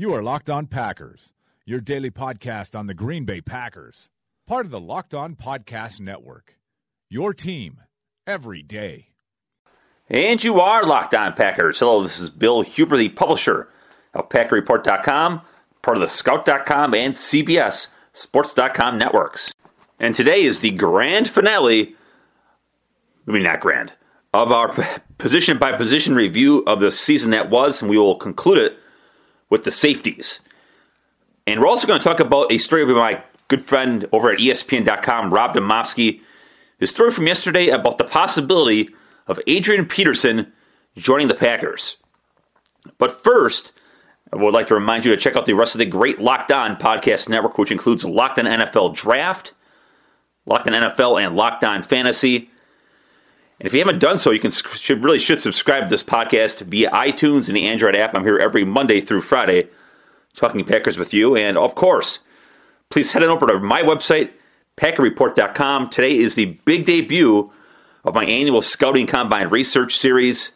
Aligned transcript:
You 0.00 0.14
are 0.14 0.22
Locked 0.22 0.48
On 0.48 0.66
Packers, 0.66 1.34
your 1.66 1.82
daily 1.82 2.10
podcast 2.10 2.74
on 2.74 2.86
the 2.86 2.94
Green 2.94 3.26
Bay 3.26 3.42
Packers. 3.42 4.08
Part 4.46 4.64
of 4.64 4.72
the 4.72 4.80
Locked 4.80 5.12
On 5.12 5.36
Podcast 5.36 6.00
Network. 6.00 6.56
Your 7.10 7.34
team 7.34 7.82
every 8.26 8.62
day. 8.62 9.08
And 10.08 10.42
you 10.42 10.58
are 10.58 10.86
Locked 10.86 11.14
On 11.14 11.34
Packers. 11.34 11.80
Hello, 11.80 12.02
this 12.02 12.18
is 12.18 12.30
Bill 12.30 12.62
Huber, 12.62 12.96
the 12.96 13.10
publisher 13.10 13.68
of 14.14 14.30
PackerReport.com, 14.30 15.42
part 15.82 15.98
of 15.98 16.00
the 16.00 16.08
Scout.com 16.08 16.94
and 16.94 17.12
CBS 17.12 17.88
Sports.com 18.14 18.96
networks. 18.96 19.52
And 19.98 20.14
today 20.14 20.44
is 20.44 20.60
the 20.60 20.70
grand 20.70 21.28
finale, 21.28 21.94
I 23.28 23.30
mean, 23.30 23.42
not 23.42 23.60
grand, 23.60 23.92
of 24.32 24.50
our 24.50 24.74
position 25.18 25.58
by 25.58 25.72
position 25.72 26.14
review 26.14 26.64
of 26.66 26.80
the 26.80 26.90
season 26.90 27.32
that 27.32 27.50
was, 27.50 27.82
and 27.82 27.90
we 27.90 27.98
will 27.98 28.16
conclude 28.16 28.56
it 28.56 28.79
with 29.50 29.64
the 29.64 29.70
safeties. 29.70 30.40
And 31.46 31.60
we're 31.60 31.66
also 31.66 31.86
going 31.86 32.00
to 32.00 32.04
talk 32.04 32.20
about 32.20 32.50
a 32.52 32.58
story 32.58 32.86
by 32.86 32.92
my 32.92 33.22
good 33.48 33.62
friend 33.62 34.06
over 34.12 34.30
at 34.30 34.38
ESPN.com, 34.38 35.34
Rob 35.34 35.54
Demovsky. 35.54 36.20
His 36.78 36.90
story 36.90 37.10
from 37.10 37.26
yesterday 37.26 37.68
about 37.68 37.98
the 37.98 38.04
possibility 38.04 38.88
of 39.26 39.38
Adrian 39.46 39.84
Peterson 39.84 40.52
joining 40.96 41.28
the 41.28 41.34
Packers. 41.34 41.96
But 42.98 43.12
first, 43.12 43.72
I 44.32 44.36
would 44.36 44.54
like 44.54 44.68
to 44.68 44.74
remind 44.74 45.04
you 45.04 45.14
to 45.14 45.20
check 45.20 45.36
out 45.36 45.46
the 45.46 45.54
rest 45.54 45.74
of 45.74 45.80
the 45.80 45.86
great 45.86 46.20
Locked 46.20 46.52
On 46.52 46.76
podcast 46.76 47.28
network, 47.28 47.58
which 47.58 47.72
includes 47.72 48.04
Locked 48.04 48.38
On 48.38 48.44
NFL 48.44 48.94
Draft, 48.94 49.52
Locked 50.46 50.68
On 50.68 50.72
NFL, 50.72 51.22
and 51.24 51.36
Locked 51.36 51.64
On 51.64 51.82
Fantasy. 51.82 52.50
And 53.60 53.66
if 53.66 53.74
you 53.74 53.80
haven't 53.80 53.98
done 53.98 54.18
so, 54.18 54.30
you 54.30 54.40
can 54.40 54.50
should, 54.50 55.04
really 55.04 55.18
should 55.18 55.40
subscribe 55.40 55.84
to 55.84 55.90
this 55.90 56.02
podcast 56.02 56.62
via 56.62 56.90
iTunes 56.90 57.46
and 57.48 57.56
the 57.56 57.68
Android 57.68 57.94
app. 57.94 58.14
I'm 58.14 58.24
here 58.24 58.38
every 58.38 58.64
Monday 58.64 59.02
through 59.02 59.20
Friday 59.20 59.68
talking 60.34 60.64
Packers 60.64 60.96
with 60.96 61.12
you. 61.12 61.36
And 61.36 61.58
of 61.58 61.74
course, 61.74 62.20
please 62.88 63.12
head 63.12 63.22
on 63.22 63.28
over 63.28 63.46
to 63.46 63.60
my 63.60 63.82
website, 63.82 64.30
PackerReport.com. 64.78 65.90
Today 65.90 66.16
is 66.16 66.36
the 66.36 66.58
big 66.64 66.86
debut 66.86 67.52
of 68.02 68.14
my 68.14 68.24
annual 68.24 68.62
Scouting 68.62 69.06
Combine 69.06 69.48
Research 69.48 69.98
Series. 69.98 70.52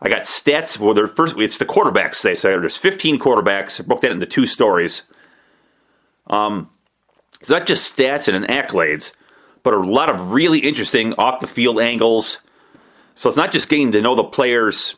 I 0.00 0.08
got 0.08 0.22
stats 0.22 0.76
for 0.76 0.94
the 0.94 1.06
first. 1.06 1.38
It's 1.38 1.58
the 1.58 1.64
quarterbacks 1.64 2.20
today, 2.22 2.34
so 2.34 2.58
there's 2.58 2.76
15 2.76 3.20
quarterbacks. 3.20 3.80
I 3.80 3.84
broke 3.84 4.00
that 4.00 4.10
into 4.10 4.26
two 4.26 4.46
stories. 4.46 5.02
Um, 6.26 6.68
it's 7.40 7.50
not 7.50 7.66
just 7.66 7.96
stats 7.96 8.32
and 8.32 8.44
accolades, 8.48 9.12
but 9.62 9.74
a 9.74 9.78
lot 9.78 10.10
of 10.10 10.32
really 10.32 10.58
interesting 10.58 11.14
off 11.14 11.40
the 11.40 11.46
field 11.46 11.80
angles. 11.80 12.38
So 13.14 13.28
it's 13.28 13.36
not 13.36 13.52
just 13.52 13.68
getting 13.68 13.92
to 13.92 14.00
know 14.00 14.14
the 14.14 14.24
players. 14.24 14.96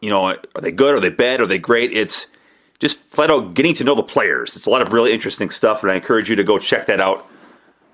You 0.00 0.10
know, 0.10 0.24
are 0.26 0.60
they 0.60 0.72
good? 0.72 0.94
Are 0.94 1.00
they 1.00 1.10
bad? 1.10 1.40
Are 1.40 1.46
they 1.46 1.58
great? 1.58 1.92
It's 1.92 2.26
just 2.78 2.98
flat 2.98 3.30
out 3.30 3.54
getting 3.54 3.74
to 3.74 3.84
know 3.84 3.94
the 3.94 4.02
players. 4.02 4.56
It's 4.56 4.66
a 4.66 4.70
lot 4.70 4.82
of 4.82 4.92
really 4.92 5.12
interesting 5.12 5.50
stuff, 5.50 5.82
and 5.82 5.92
I 5.92 5.94
encourage 5.94 6.28
you 6.28 6.36
to 6.36 6.44
go 6.44 6.58
check 6.58 6.86
that 6.86 7.00
out 7.00 7.26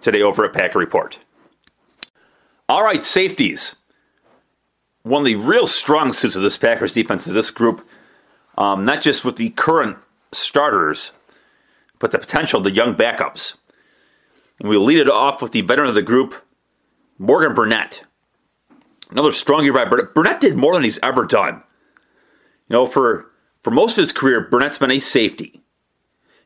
today 0.00 0.22
over 0.22 0.44
at 0.44 0.55
Packer 0.55 0.78
Report. 0.78 1.19
All 2.69 2.82
right, 2.82 3.04
safeties. 3.04 3.76
One 5.03 5.22
of 5.22 5.26
the 5.26 5.37
real 5.37 5.66
strong 5.66 6.12
suits 6.12 6.37
of 6.37 6.43
this 6.43 6.59
Packers 6.59 6.94
defense 6.94 7.26
is 7.26 7.34
this 7.34 7.50
group, 7.50 7.87
um, 8.56 8.84
not 8.84 9.00
just 9.00 9.25
with 9.25 9.37
the 9.37 9.50
current 9.50 9.98
starters, 10.32 11.12
but 11.98 12.10
the 12.10 12.19
potential 12.19 12.59
of 12.59 12.64
the 12.64 12.70
young 12.70 12.94
backups. 12.94 13.54
And 14.58 14.69
we'll 14.69 14.84
lead 14.84 14.98
it 14.98 15.08
off 15.08 15.41
with 15.41 15.52
the 15.52 15.60
veteran 15.60 15.88
of 15.88 15.94
the 15.94 16.02
group, 16.02 16.34
Morgan 17.19 17.54
Burnett. 17.54 18.02
Another 19.10 19.32
strong 19.32 19.64
year 19.64 19.72
by 19.72 19.84
Burnett. 19.84 20.14
Burnett 20.14 20.41
did 20.41 20.56
more 20.56 20.74
than 20.74 20.84
he's 20.84 20.98
ever 21.02 21.24
done. 21.24 21.62
You 22.69 22.74
know, 22.74 22.86
for 22.86 23.30
for 23.62 23.70
most 23.70 23.96
of 23.96 24.02
his 24.02 24.12
career, 24.12 24.41
Burnett's 24.41 24.78
been 24.78 24.91
a 24.91 24.98
safety, 24.98 25.62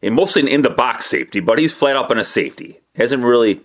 and 0.01 0.15
mostly 0.15 0.43
an 0.43 0.49
in 0.49 0.63
the 0.63 0.71
box 0.71 1.07
safety, 1.07 1.41
but 1.41 1.59
he's 1.59 1.75
flat 1.75 1.97
out 1.97 2.09
been 2.09 2.19
a 2.19 2.25
safety. 2.25 2.81
Hasn't 2.95 3.23
really 3.23 3.61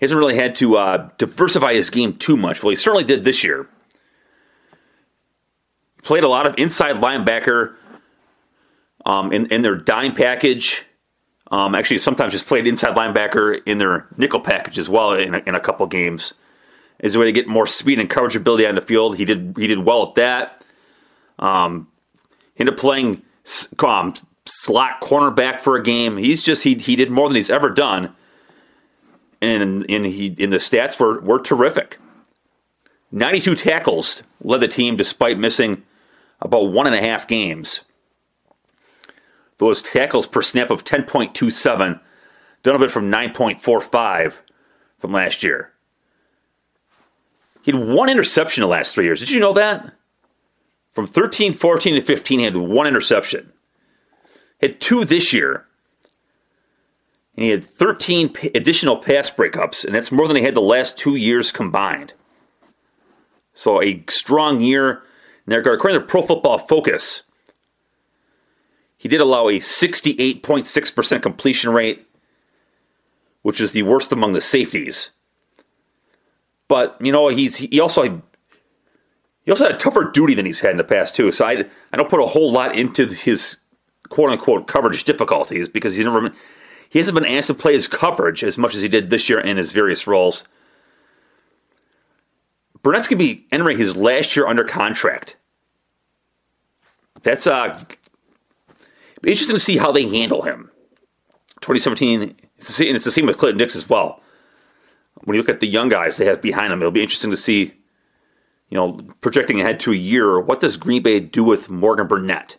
hasn't 0.00 0.18
really 0.18 0.36
had 0.36 0.56
to 0.56 0.76
uh, 0.76 1.08
diversify 1.16 1.74
his 1.74 1.90
game 1.90 2.16
too 2.16 2.36
much. 2.36 2.62
Well, 2.62 2.70
he 2.70 2.76
certainly 2.76 3.04
did 3.04 3.24
this 3.24 3.42
year. 3.42 3.68
Played 6.02 6.24
a 6.24 6.28
lot 6.28 6.46
of 6.46 6.56
inside 6.58 6.96
linebacker 6.96 7.76
um, 9.06 9.32
in, 9.32 9.46
in 9.46 9.62
their 9.62 9.76
dime 9.76 10.14
package. 10.14 10.84
Um, 11.52 11.74
actually, 11.74 11.98
sometimes 11.98 12.32
just 12.32 12.46
played 12.46 12.66
inside 12.66 12.96
linebacker 12.96 13.60
in 13.66 13.76
their 13.76 14.06
nickel 14.16 14.40
package 14.40 14.78
as 14.78 14.88
well 14.88 15.12
in 15.12 15.34
a, 15.34 15.38
in 15.46 15.54
a 15.54 15.60
couple 15.60 15.86
games. 15.86 16.32
Is 16.98 17.14
a 17.14 17.18
way 17.18 17.26
to 17.26 17.32
get 17.32 17.46
more 17.48 17.66
speed 17.66 17.98
and 17.98 18.08
coverage 18.08 18.36
ability 18.36 18.66
on 18.66 18.74
the 18.74 18.80
field. 18.80 19.16
He 19.16 19.24
did 19.24 19.54
he 19.58 19.66
did 19.66 19.80
well 19.80 20.08
at 20.08 20.14
that. 20.14 20.64
Um, 21.38 21.88
ended 22.56 22.74
up 22.74 22.80
playing 22.80 23.22
um, 23.80 24.14
slot 24.46 25.00
cornerback 25.00 25.60
for 25.60 25.76
a 25.76 25.82
game. 25.82 26.16
He's 26.16 26.42
just 26.42 26.62
he 26.62 26.74
he 26.76 26.96
did 26.96 27.10
more 27.10 27.28
than 27.28 27.36
he's 27.36 27.50
ever 27.50 27.70
done, 27.70 28.14
and 29.40 29.84
and 29.90 30.06
he 30.06 30.28
in 30.38 30.50
the 30.50 30.58
stats 30.58 30.98
were 31.00 31.20
were 31.20 31.40
terrific. 31.40 31.98
Ninety 33.10 33.40
two 33.40 33.56
tackles 33.56 34.22
led 34.42 34.60
the 34.60 34.68
team 34.68 34.96
despite 34.96 35.38
missing 35.38 35.82
about 36.40 36.70
one 36.70 36.86
and 36.86 36.94
a 36.94 37.00
half 37.00 37.26
games. 37.26 37.80
Those 39.62 39.82
tackles 39.82 40.26
per 40.26 40.42
snap 40.42 40.70
of 40.70 40.84
ten 40.84 41.04
point 41.04 41.34
two 41.34 41.50
seven, 41.50 42.00
down 42.62 42.76
a 42.76 42.78
bit 42.78 42.90
from 42.90 43.10
nine 43.10 43.32
point 43.32 43.60
four 43.60 43.80
five 43.80 44.42
from 44.98 45.12
last 45.12 45.42
year. 45.42 45.72
He 47.62 47.72
had 47.72 47.88
one 47.88 48.08
interception 48.08 48.62
in 48.62 48.68
the 48.68 48.72
last 48.76 48.94
three 48.94 49.04
years. 49.04 49.20
Did 49.20 49.30
you 49.30 49.40
know 49.40 49.52
that? 49.52 49.92
From 50.92 51.06
13, 51.06 51.54
14, 51.54 51.94
and 51.94 52.04
15, 52.04 52.38
he 52.40 52.44
had 52.44 52.56
one 52.56 52.86
interception 52.86 53.52
had 54.62 54.80
two 54.80 55.04
this 55.04 55.32
year. 55.32 55.66
And 57.36 57.44
he 57.44 57.50
had 57.50 57.64
13 57.64 58.34
additional 58.54 58.98
pass 58.98 59.30
breakups, 59.30 59.84
and 59.84 59.94
that's 59.94 60.12
more 60.12 60.28
than 60.28 60.36
he 60.36 60.42
had 60.44 60.54
the 60.54 60.60
last 60.60 60.96
two 60.96 61.16
years 61.16 61.50
combined. 61.50 62.14
So 63.54 63.82
a 63.82 64.04
strong 64.08 64.60
year. 64.60 65.02
And 65.46 65.54
according 65.54 66.00
to 66.00 66.06
Pro 66.06 66.22
Football 66.22 66.58
Focus, 66.58 67.22
he 69.02 69.08
did 69.08 69.20
allow 69.20 69.48
a 69.48 69.58
68.6% 69.58 71.22
completion 71.22 71.72
rate, 71.72 72.06
which 73.42 73.60
is 73.60 73.72
the 73.72 73.82
worst 73.82 74.12
among 74.12 74.32
the 74.32 74.40
safeties. 74.40 75.10
But 76.68 76.96
you 77.00 77.10
know, 77.10 77.26
he's 77.26 77.56
he 77.56 77.80
also 77.80 78.22
he 79.44 79.50
also 79.50 79.64
had 79.64 79.74
a 79.74 79.76
tougher 79.76 80.04
duty 80.04 80.34
than 80.34 80.46
he's 80.46 80.60
had 80.60 80.70
in 80.70 80.76
the 80.76 80.84
past 80.84 81.16
too. 81.16 81.32
So 81.32 81.44
I 81.44 81.64
I 81.92 81.96
don't 81.96 82.08
put 82.08 82.22
a 82.22 82.26
whole 82.26 82.52
lot 82.52 82.76
into 82.76 83.06
his 83.06 83.56
quote 84.08 84.30
unquote 84.30 84.68
coverage 84.68 85.02
difficulties 85.02 85.68
because 85.68 85.96
he 85.96 86.04
never 86.04 86.30
he 86.88 87.00
hasn't 87.00 87.16
been 87.16 87.26
asked 87.26 87.48
to 87.48 87.54
play 87.54 87.72
his 87.72 87.88
coverage 87.88 88.44
as 88.44 88.56
much 88.56 88.76
as 88.76 88.82
he 88.82 88.88
did 88.88 89.10
this 89.10 89.28
year 89.28 89.40
in 89.40 89.56
his 89.56 89.72
various 89.72 90.06
roles. 90.06 90.44
Burnett's 92.84 93.08
going 93.08 93.18
to 93.18 93.24
be 93.24 93.48
entering 93.50 93.78
his 93.78 93.96
last 93.96 94.36
year 94.36 94.46
under 94.46 94.62
contract. 94.62 95.36
That's 97.22 97.48
uh, 97.48 97.82
interesting 99.30 99.56
to 99.56 99.60
see 99.60 99.76
how 99.76 99.92
they 99.92 100.08
handle 100.08 100.42
him. 100.42 100.70
2017, 101.60 102.36
it's 102.58 102.80
and 102.80 102.88
it's 102.90 103.04
the 103.04 103.10
same 103.10 103.26
with 103.26 103.38
Clinton 103.38 103.58
Dix 103.58 103.76
as 103.76 103.88
well. 103.88 104.20
When 105.24 105.36
you 105.36 105.40
look 105.40 105.48
at 105.48 105.60
the 105.60 105.68
young 105.68 105.88
guys 105.88 106.16
they 106.16 106.24
have 106.24 106.42
behind 106.42 106.72
them, 106.72 106.80
it'll 106.80 106.90
be 106.90 107.02
interesting 107.02 107.30
to 107.30 107.36
see, 107.36 107.72
you 108.68 108.76
know, 108.76 108.98
projecting 109.20 109.60
ahead 109.60 109.78
to 109.80 109.92
a 109.92 109.96
year, 109.96 110.40
what 110.40 110.60
does 110.60 110.76
Green 110.76 111.02
Bay 111.02 111.20
do 111.20 111.44
with 111.44 111.70
Morgan 111.70 112.08
Burnett? 112.08 112.56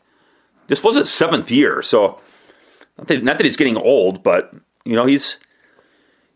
This 0.68 0.84
was 0.84 0.96
his 0.96 1.12
seventh 1.12 1.52
year, 1.52 1.82
so 1.82 2.22
not 2.98 3.08
that, 3.08 3.24
not 3.24 3.38
that 3.38 3.46
he's 3.46 3.58
getting 3.58 3.78
old, 3.78 4.24
but 4.24 4.54
you 4.86 4.96
know 4.96 5.06
he's 5.06 5.38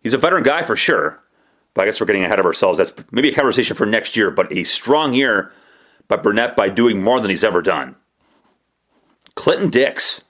he's 0.04 0.14
a 0.14 0.18
veteran 0.18 0.44
guy 0.44 0.64
for 0.64 0.76
sure. 0.76 1.22
But 1.74 1.84
I 1.84 1.86
guess 1.86 2.02
we're 2.02 2.08
getting 2.08 2.24
ahead 2.24 2.40
of 2.40 2.46
ourselves. 2.46 2.78
That's 2.80 2.94
maybe 3.12 3.30
a 3.30 3.36
conversation 3.36 3.76
for 3.76 3.86
next 3.86 4.18
year. 4.18 4.32
But 4.32 4.52
a 4.52 4.64
strong 4.64 5.14
year 5.14 5.52
by 6.08 6.18
Burnett 6.18 6.56
by 6.56 6.70
doing 6.70 7.02
more 7.02 7.22
than 7.22 7.30
he's 7.30 7.44
ever 7.44 7.62
done. 7.62 7.96
Clinton 9.38 9.70
Dix, 9.70 10.24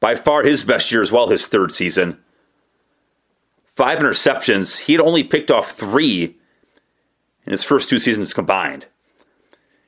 by 0.00 0.14
far 0.14 0.44
his 0.44 0.64
best 0.64 0.90
year 0.90 1.02
as 1.02 1.12
well, 1.12 1.28
his 1.28 1.46
third 1.46 1.72
season. 1.72 2.16
Five 3.66 3.98
interceptions. 3.98 4.78
He 4.78 4.92
had 4.94 5.02
only 5.02 5.24
picked 5.24 5.50
off 5.50 5.72
three 5.72 6.36
in 7.44 7.52
his 7.52 7.64
first 7.64 7.90
two 7.90 7.98
seasons 7.98 8.32
combined. 8.32 8.86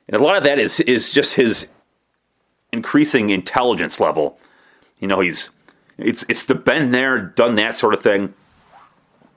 And 0.07 0.19
a 0.19 0.23
lot 0.23 0.37
of 0.37 0.43
that 0.43 0.59
is 0.59 0.81
is 0.81 1.11
just 1.11 1.35
his 1.35 1.67
increasing 2.73 3.29
intelligence 3.29 3.99
level. 3.99 4.37
You 4.99 5.07
know, 5.07 5.21
he's 5.21 5.49
it's 5.97 6.23
it's 6.27 6.43
the 6.43 6.55
been 6.55 6.91
there, 6.91 7.19
done 7.19 7.55
that 7.55 7.75
sort 7.75 7.93
of 7.93 8.03
thing. 8.03 8.33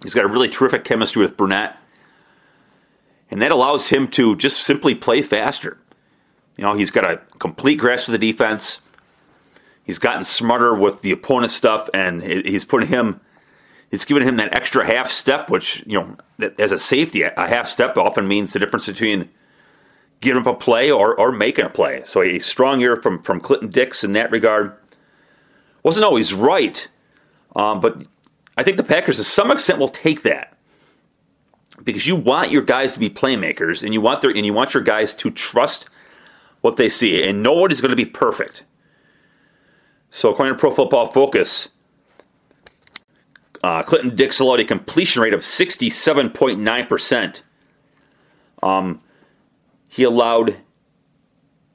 He's 0.03 0.15
got 0.15 0.25
a 0.25 0.29
really 0.29 0.49
terrific 0.49 0.85
chemistry 0.85 1.23
with 1.23 1.37
Burnett. 1.37 1.77
And 3.31 3.41
that 3.41 3.53
allows 3.53 3.89
him 3.89 4.09
to 4.09 4.37
just 4.37 4.63
simply 4.63 4.95
play 4.95 5.23
faster. 5.23 5.79
You 6.57 6.65
know, 6.65 6.75
he's 6.75 6.91
got 6.91 7.11
a 7.11 7.21
complete 7.39 7.77
grasp 7.77 8.09
of 8.09 8.13
the 8.13 8.19
defense. 8.19 8.81
He's 9.85 9.99
gotten 9.99 10.25
smarter 10.25 10.75
with 10.75 11.03
the 11.03 11.13
opponent 11.13 11.53
stuff, 11.53 11.91
and 11.93 12.23
he's 12.23 12.65
putting 12.65 12.89
him, 12.89 13.21
he's 13.91 14.05
giving 14.05 14.27
him 14.27 14.37
that 14.37 14.55
extra 14.55 14.87
half 14.87 15.11
step, 15.11 15.51
which, 15.51 15.85
you 15.87 15.99
know, 15.99 16.51
as 16.59 16.73
a 16.73 16.79
safety, 16.79 17.23
a 17.23 17.33
half 17.37 17.69
step 17.69 17.97
often 17.99 18.27
means 18.27 18.53
the 18.53 18.59
difference 18.59 18.87
between 18.87 19.29
giving 20.21 20.41
up 20.41 20.47
a 20.47 20.55
play 20.55 20.91
or, 20.91 21.19
or 21.21 21.33
making 21.33 21.67
a 21.67 21.71
play. 21.71 22.03
So 22.05 22.23
a 22.23 22.39
strong 22.39 22.81
year 22.81 22.97
from, 22.97 23.23
from 23.23 23.41
Clinton 23.41 23.69
Dix 23.69 24.03
in 24.05 24.13
that 24.13 24.31
regard. 24.31 24.75
Wasn't 25.83 26.05
always 26.05 26.33
right, 26.33 26.89
um, 27.55 27.81
but 27.81 28.07
I 28.57 28.63
think 28.63 28.79
the 28.79 28.85
Packers, 28.85 29.19
to 29.19 29.25
some 29.25 29.51
extent, 29.51 29.79
will 29.79 29.89
take 29.89 30.23
that 30.23 30.57
because 31.83 32.07
you 32.07 32.17
want 32.17 32.51
your 32.51 32.63
guys 32.63 32.95
to 32.95 33.01
be 33.01 33.11
playmakers, 33.11 33.83
and 33.83 33.93
you 33.93 34.01
want 34.01 34.23
their 34.23 34.31
and 34.31 34.47
you 34.47 34.55
want 34.55 34.73
your 34.73 34.83
guys 34.83 35.15
to 35.17 35.31
trust 35.31 35.91
what 36.65 36.77
they 36.79 36.89
see, 36.89 37.23
and 37.23 37.43
nobody's 37.43 37.83
going 37.83 37.91
to 37.91 37.97
be 37.97 38.07
perfect. 38.07 38.65
So, 40.09 40.33
according 40.33 40.55
to 40.55 40.59
Pro 40.59 40.71
Football 40.71 41.09
Focus, 41.09 41.69
uh, 43.63 43.83
Clinton 43.83 44.17
Dix 44.17 44.41
allowed 44.41 44.61
a 44.61 44.65
completion 44.65 45.21
rate 45.21 45.35
of 45.35 45.41
67.9%. 45.41 47.43
Um, 48.63 49.03
he 49.89 50.05
allowed 50.05 50.57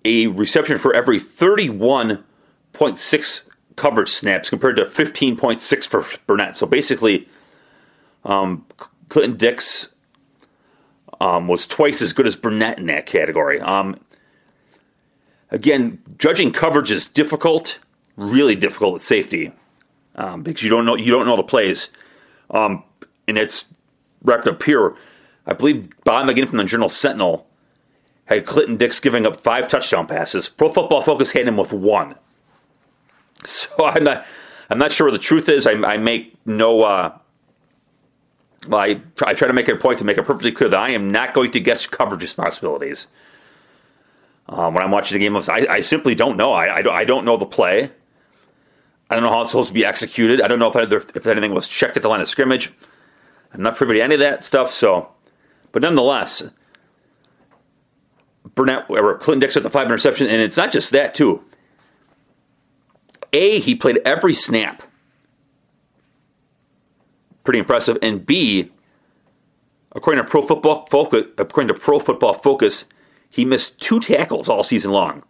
a 0.06 0.26
reception 0.26 0.80
for 0.80 0.96
every 0.96 1.20
31.6 1.20 3.42
coverage 3.76 4.10
snaps 4.10 4.50
compared 4.50 4.76
to 4.78 4.86
15.6 4.86 5.88
for 5.88 6.04
Burnett. 6.26 6.58
So 6.58 6.66
basically, 6.66 7.30
um, 8.26 8.66
Clinton 9.10 9.38
Dix 9.38 9.90
um, 11.22 11.48
was 11.48 11.68
twice 11.68 12.02
as 12.02 12.12
good 12.12 12.26
as 12.26 12.36
Burnett 12.36 12.80
in 12.80 12.88
that 12.88 13.06
category. 13.06 13.62
Um, 13.62 14.00
again, 15.52 16.02
judging 16.18 16.52
coverage 16.52 16.92
is 16.92 17.08
difficult, 17.08 17.80
really 18.16 18.56
difficult 18.56 18.96
at 18.96 19.02
safety 19.02 19.52
um, 20.16 20.44
because 20.44 20.64
you 20.64 20.70
don't 20.70 20.86
know 20.86 20.96
you 20.96 21.12
don't 21.12 21.26
know 21.26 21.36
the 21.36 21.44
plays, 21.44 21.90
um, 22.52 22.84
and 23.28 23.38
it's 23.38 23.66
wrapped 24.24 24.48
up 24.48 24.62
here. 24.64 24.96
I 25.46 25.54
believe 25.54 25.90
Bob 26.04 26.28
McGinn 26.28 26.48
from 26.48 26.58
the 26.58 26.66
Journal 26.66 26.90
Sentinel 26.90 27.48
had 28.26 28.46
Clinton 28.46 28.78
Dix 28.78 29.00
giving 29.00 29.26
up 29.26 29.42
five 29.42 29.68
touchdown 29.68 30.06
passes. 30.06 30.48
Pro 30.48 30.70
Football 30.70 31.02
Focus 31.02 31.32
had 31.32 31.48
him 31.48 31.58
with 31.58 31.74
one. 31.74 32.16
So 33.44 33.70
I'm 33.86 34.04
not 34.04 34.26
I'm 34.70 34.78
not 34.78 34.92
sure 34.92 35.08
what 35.08 35.14
the 35.14 35.20
truth 35.20 35.50
is. 35.50 35.66
I, 35.66 35.72
I 35.72 35.98
make 35.98 36.36
no. 36.46 36.84
Uh, 36.84 37.18
well, 38.68 38.82
I 38.82 38.96
try, 39.16 39.30
I 39.30 39.34
try 39.34 39.48
to 39.48 39.54
make 39.54 39.70
a 39.70 39.76
point 39.76 40.00
to 40.00 40.06
make 40.06 40.18
it 40.18 40.26
perfectly 40.26 40.52
clear 40.52 40.70
that 40.70 40.80
I 40.80 40.90
am 40.90 41.12
not 41.12 41.34
going 41.34 41.52
to 41.52 41.60
guess 41.60 41.88
coverage 41.88 42.22
responsibilities. 42.22 43.08
Um, 44.50 44.74
when 44.74 44.84
I'm 44.84 44.90
watching 44.90 45.20
the 45.20 45.24
game, 45.24 45.36
I, 45.36 45.68
I 45.70 45.82
simply 45.82 46.16
don't 46.16 46.36
know. 46.36 46.54
I, 46.54 46.80
I, 46.80 46.96
I, 46.98 47.06
don't 47.06 47.24
know 47.24 47.38
the 47.38 47.46
play. 47.46 47.92
I 49.08 49.16
don't 49.16 49.24
know 49.24 49.30
how 49.30 49.42
it's 49.42 49.52
supposed 49.52 49.68
to 49.68 49.74
be 49.74 49.86
executed. 49.86 50.42
I 50.42 50.48
don't 50.48 50.58
know 50.58 50.70
if, 50.70 50.76
either, 50.76 50.98
if 51.14 51.28
anything 51.28 51.54
was 51.54 51.68
checked 51.68 51.98
at 51.98 52.02
the 52.02 52.10
line 52.10 52.20
of 52.20 52.28
scrimmage. 52.28 52.74
I'm 53.54 53.62
not 53.62 53.76
privy 53.76 53.96
to 53.96 54.02
any 54.02 54.16
of 54.16 54.20
that 54.22 54.44
stuff. 54.44 54.72
So, 54.72 55.10
but 55.72 55.84
nonetheless, 55.84 56.44
Burnett 58.56 58.90
or 58.90 59.18
Clinton 59.20 59.40
Dix 59.40 59.54
with 59.54 59.64
the 59.64 59.70
five 59.70 59.86
interception, 59.86 60.26
and 60.28 60.42
it's 60.42 60.58
not 60.58 60.72
just 60.72 60.92
that 60.92 61.14
too. 61.14 61.44
A, 63.32 63.60
he 63.60 63.76
played 63.76 64.00
every 64.04 64.34
snap. 64.34 64.82
Pretty 67.44 67.60
impressive. 67.60 68.00
And 68.02 68.26
B, 68.26 68.72
according 69.92 70.24
to 70.24 70.30
Pro 70.30 70.42
Football 70.42 70.88
Focus, 70.88 71.26
according 71.38 71.68
to 71.68 71.80
Pro 71.80 72.00
Football 72.00 72.34
Focus, 72.34 72.86
he 73.30 73.46
missed 73.46 73.80
two 73.80 74.00
tackles 74.00 74.50
all 74.50 74.64
season 74.64 74.92
long. 74.92 75.24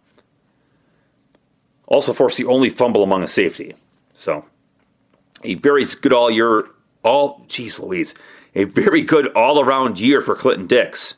Also 1.86 2.12
forced 2.12 2.38
the 2.38 2.46
only 2.46 2.70
fumble 2.70 3.02
among 3.02 3.22
a 3.22 3.28
safety. 3.28 3.74
So, 4.14 4.44
a 5.42 5.54
very 5.54 5.84
good 5.84 6.12
all 6.12 6.30
year, 6.30 6.68
all, 7.02 7.44
geez 7.48 7.80
Louise, 7.80 8.14
a 8.54 8.64
very 8.64 9.02
good 9.02 9.28
all 9.28 9.60
around 9.60 9.98
year 9.98 10.20
for 10.20 10.34
Clinton 10.34 10.66
Dix. 10.66 11.14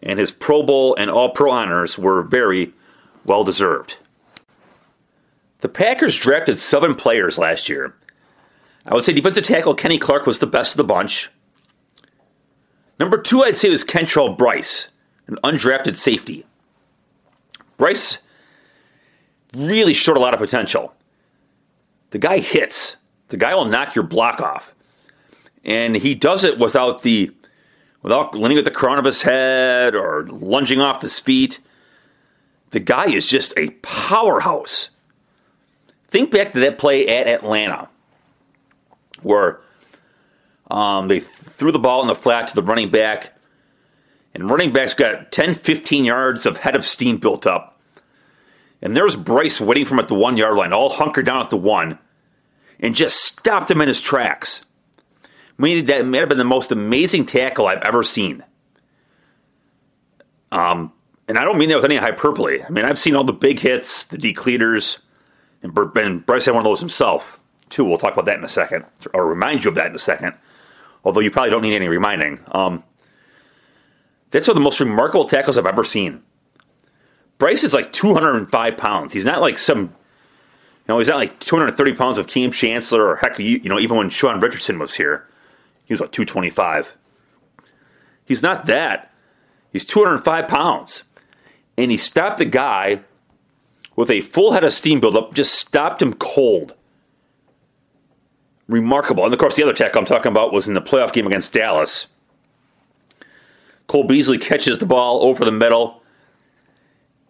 And 0.00 0.18
his 0.18 0.30
Pro 0.30 0.62
Bowl 0.62 0.94
and 0.96 1.10
All 1.10 1.30
Pro 1.30 1.50
honors 1.50 1.98
were 1.98 2.22
very 2.22 2.72
well 3.24 3.42
deserved. 3.42 3.98
The 5.60 5.68
Packers 5.68 6.16
drafted 6.16 6.58
seven 6.58 6.94
players 6.94 7.36
last 7.36 7.68
year. 7.68 7.94
I 8.86 8.94
would 8.94 9.02
say 9.02 9.12
defensive 9.12 9.44
tackle 9.44 9.74
Kenny 9.74 9.98
Clark 9.98 10.24
was 10.24 10.38
the 10.38 10.46
best 10.46 10.72
of 10.72 10.76
the 10.76 10.84
bunch. 10.84 11.30
Number 13.00 13.20
two, 13.20 13.42
I'd 13.42 13.58
say 13.58 13.68
was 13.68 13.84
Kentrell 13.84 14.36
Brice 14.36 14.88
an 15.28 15.36
undrafted 15.44 15.94
safety. 15.94 16.44
Brice 17.76 18.18
really 19.54 19.94
showed 19.94 20.16
a 20.16 20.20
lot 20.20 20.34
of 20.34 20.40
potential. 20.40 20.94
The 22.10 22.18
guy 22.18 22.38
hits. 22.38 22.96
The 23.28 23.36
guy 23.36 23.54
will 23.54 23.66
knock 23.66 23.94
your 23.94 24.04
block 24.04 24.40
off. 24.40 24.74
And 25.64 25.96
he 25.96 26.14
does 26.14 26.44
it 26.44 26.58
without 26.58 27.02
the 27.02 27.30
without 28.02 28.34
leaning 28.34 28.58
at 28.58 28.64
the 28.64 28.70
crown 28.70 28.98
of 28.98 29.04
his 29.04 29.22
head 29.22 29.94
or 29.94 30.24
lunging 30.26 30.80
off 30.80 31.02
his 31.02 31.18
feet. 31.18 31.58
The 32.70 32.80
guy 32.80 33.06
is 33.06 33.26
just 33.26 33.52
a 33.56 33.70
powerhouse. 33.82 34.90
Think 36.08 36.30
back 36.30 36.52
to 36.52 36.60
that 36.60 36.78
play 36.78 37.06
at 37.08 37.26
Atlanta 37.26 37.88
where 39.22 39.60
um, 40.70 41.08
they 41.08 41.20
threw 41.20 41.72
the 41.72 41.78
ball 41.78 42.02
in 42.02 42.08
the 42.08 42.14
flat 42.14 42.48
to 42.48 42.54
the 42.54 42.62
running 42.62 42.90
back 42.90 43.37
and 44.34 44.50
running 44.50 44.72
back's 44.72 44.94
got 44.94 45.32
10, 45.32 45.54
15 45.54 46.04
yards 46.04 46.46
of 46.46 46.58
head 46.58 46.76
of 46.76 46.84
steam 46.84 47.16
built 47.16 47.46
up. 47.46 47.80
And 48.80 48.96
there's 48.96 49.16
Brice 49.16 49.60
waiting 49.60 49.84
for 49.84 49.94
him 49.94 50.00
at 50.00 50.08
the 50.08 50.14
one 50.14 50.36
yard 50.36 50.56
line, 50.56 50.72
all 50.72 50.90
hunkered 50.90 51.26
down 51.26 51.42
at 51.42 51.50
the 51.50 51.56
one, 51.56 51.98
and 52.78 52.94
just 52.94 53.24
stopped 53.24 53.70
him 53.70 53.80
in 53.80 53.88
his 53.88 54.00
tracks. 54.00 54.62
Meaning 55.56 55.86
that 55.86 56.06
may 56.06 56.18
have 56.18 56.28
been 56.28 56.38
the 56.38 56.44
most 56.44 56.70
amazing 56.70 57.26
tackle 57.26 57.66
I've 57.66 57.82
ever 57.82 58.04
seen. 58.04 58.44
Um, 60.52 60.92
and 61.26 61.36
I 61.36 61.44
don't 61.44 61.58
mean 61.58 61.68
that 61.70 61.76
with 61.76 61.84
any 61.84 61.96
hyperbole. 61.96 62.62
I 62.62 62.70
mean, 62.70 62.84
I've 62.84 62.98
seen 62.98 63.16
all 63.16 63.24
the 63.24 63.32
big 63.32 63.58
hits, 63.58 64.04
the 64.04 64.16
decleaters, 64.16 64.98
and, 65.62 65.76
and 65.96 66.24
Brice 66.24 66.44
had 66.44 66.52
one 66.52 66.60
of 66.60 66.64
those 66.64 66.80
himself, 66.80 67.40
too. 67.70 67.84
We'll 67.84 67.98
talk 67.98 68.12
about 68.12 68.26
that 68.26 68.38
in 68.38 68.44
a 68.44 68.48
second, 68.48 68.84
or 69.12 69.26
remind 69.26 69.64
you 69.64 69.70
of 69.70 69.74
that 69.74 69.86
in 69.86 69.94
a 69.96 69.98
second. 69.98 70.34
Although 71.04 71.20
you 71.20 71.30
probably 71.30 71.50
don't 71.50 71.62
need 71.62 71.74
any 71.74 71.88
reminding. 71.88 72.38
Um, 72.52 72.84
that's 74.30 74.46
one 74.46 74.52
of 74.52 74.60
the 74.60 74.64
most 74.64 74.80
remarkable 74.80 75.28
tackles 75.28 75.58
I've 75.58 75.66
ever 75.66 75.84
seen. 75.84 76.22
Brice 77.38 77.64
is 77.64 77.72
like 77.72 77.92
205 77.92 78.76
pounds. 78.76 79.12
He's 79.12 79.24
not 79.24 79.40
like 79.40 79.58
some, 79.58 79.80
you 79.82 79.90
know, 80.88 80.98
he's 80.98 81.08
not 81.08 81.18
like 81.18 81.38
230 81.38 81.94
pounds 81.94 82.18
of 82.18 82.26
Kam 82.26 82.50
Chancellor 82.50 83.06
or 83.06 83.16
heck, 83.16 83.38
you, 83.38 83.60
you 83.62 83.68
know, 83.68 83.78
even 83.78 83.96
when 83.96 84.10
Sean 84.10 84.40
Richardson 84.40 84.78
was 84.78 84.96
here, 84.96 85.26
he 85.84 85.94
was 85.94 86.00
like 86.00 86.12
225. 86.12 86.96
He's 88.24 88.42
not 88.42 88.66
that. 88.66 89.12
He's 89.72 89.84
205 89.84 90.48
pounds. 90.48 91.04
And 91.76 91.90
he 91.90 91.96
stopped 91.96 92.38
the 92.38 92.44
guy 92.44 93.00
with 93.94 94.10
a 94.10 94.20
full 94.20 94.52
head 94.52 94.64
of 94.64 94.72
steam 94.72 95.00
buildup, 95.00 95.32
just 95.32 95.54
stopped 95.54 96.02
him 96.02 96.12
cold. 96.14 96.74
Remarkable. 98.66 99.24
And 99.24 99.32
of 99.32 99.40
course, 99.40 99.56
the 99.56 99.62
other 99.62 99.72
tackle 99.72 100.00
I'm 100.00 100.06
talking 100.06 100.30
about 100.30 100.52
was 100.52 100.68
in 100.68 100.74
the 100.74 100.82
playoff 100.82 101.12
game 101.12 101.26
against 101.26 101.52
Dallas 101.52 102.08
Cole 103.88 104.04
Beasley 104.04 104.38
catches 104.38 104.78
the 104.78 104.86
ball 104.86 105.22
over 105.22 105.44
the 105.44 105.50
middle, 105.50 106.02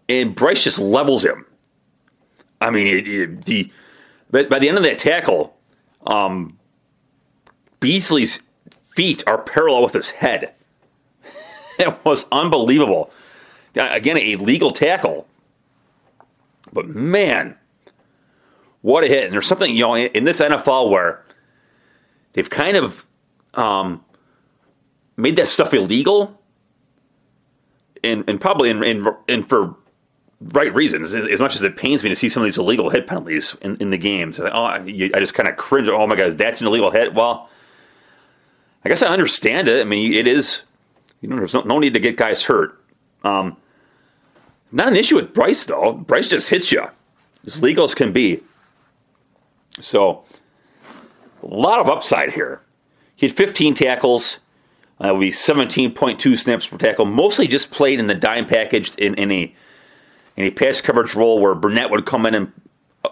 and 0.08 0.34
Brice 0.34 0.64
just 0.64 0.78
levels 0.78 1.24
him. 1.24 1.46
I 2.60 2.70
mean, 2.70 2.88
it, 2.88 3.08
it, 3.08 3.44
the 3.44 3.70
by 4.30 4.58
the 4.58 4.68
end 4.68 4.76
of 4.76 4.82
that 4.84 4.98
tackle, 4.98 5.56
um, 6.06 6.58
Beasley's 7.80 8.40
feet 8.94 9.22
are 9.26 9.40
parallel 9.40 9.84
with 9.84 9.94
his 9.94 10.10
head. 10.10 10.52
it 11.78 12.04
was 12.04 12.26
unbelievable. 12.30 13.10
Again, 13.76 14.18
a 14.18 14.34
legal 14.36 14.72
tackle, 14.72 15.28
but 16.72 16.88
man, 16.88 17.56
what 18.82 19.04
a 19.04 19.06
hit! 19.06 19.26
And 19.26 19.32
there's 19.32 19.46
something 19.46 19.72
you 19.72 19.82
know 19.82 19.94
in, 19.94 20.08
in 20.08 20.24
this 20.24 20.40
NFL 20.40 20.90
where 20.90 21.24
they've 22.32 22.50
kind 22.50 22.76
of 22.76 23.06
um, 23.54 24.04
made 25.16 25.36
that 25.36 25.46
stuff 25.46 25.72
illegal 25.72 26.37
and, 28.04 28.24
and 28.28 28.40
probably 28.40 28.70
in, 28.70 28.82
in, 28.82 29.06
in 29.28 29.42
for 29.42 29.74
right 30.40 30.72
reasons. 30.74 31.14
As 31.14 31.40
much 31.40 31.54
as 31.54 31.62
it 31.62 31.76
pains 31.76 32.02
me 32.02 32.10
to 32.10 32.16
see 32.16 32.28
some 32.28 32.42
of 32.42 32.46
these 32.46 32.58
illegal 32.58 32.90
hit 32.90 33.06
penalties 33.06 33.56
in, 33.60 33.76
in 33.76 33.90
the 33.90 33.98
games, 33.98 34.38
oh, 34.40 34.46
I, 34.46 34.76
I 34.76 35.20
just 35.20 35.34
kind 35.34 35.48
of 35.48 35.56
cringe. 35.56 35.88
Oh 35.88 36.06
my 36.06 36.16
god, 36.16 36.32
that's 36.32 36.60
an 36.60 36.66
illegal 36.66 36.90
hit. 36.90 37.14
Well, 37.14 37.48
I 38.84 38.88
guess 38.88 39.02
I 39.02 39.08
understand 39.08 39.68
it. 39.68 39.80
I 39.80 39.84
mean, 39.84 40.12
it 40.12 40.26
is. 40.26 40.62
You 41.20 41.28
know, 41.28 41.36
there's 41.36 41.54
no, 41.54 41.62
no 41.62 41.78
need 41.78 41.94
to 41.94 42.00
get 42.00 42.16
guys 42.16 42.44
hurt. 42.44 42.80
Um, 43.24 43.56
Not 44.70 44.88
an 44.88 44.96
issue 44.96 45.16
with 45.16 45.34
Brice, 45.34 45.64
though. 45.64 45.92
Brice 45.92 46.30
just 46.30 46.48
hits 46.48 46.70
you 46.70 46.84
as 47.44 47.60
legal 47.60 47.84
as 47.84 47.94
can 47.94 48.12
be. 48.12 48.40
So, 49.80 50.24
a 51.42 51.46
lot 51.46 51.80
of 51.80 51.88
upside 51.88 52.32
here. 52.32 52.62
He 53.16 53.26
had 53.26 53.36
15 53.36 53.74
tackles. 53.74 54.38
That 55.00 55.14
would 55.14 55.20
be 55.20 55.30
17.2 55.30 56.38
snaps 56.38 56.66
per 56.66 56.76
tackle. 56.76 57.04
Mostly 57.04 57.46
just 57.46 57.70
played 57.70 58.00
in 58.00 58.08
the 58.08 58.14
dime 58.14 58.46
package 58.46 58.94
in, 58.96 59.14
in 59.14 59.30
a 59.30 59.54
in 60.36 60.44
a 60.44 60.50
pass 60.50 60.80
coverage 60.80 61.14
role 61.14 61.40
where 61.40 61.54
Burnett 61.54 61.90
would 61.90 62.06
come 62.06 62.24
in 62.24 62.34
and 62.34 62.52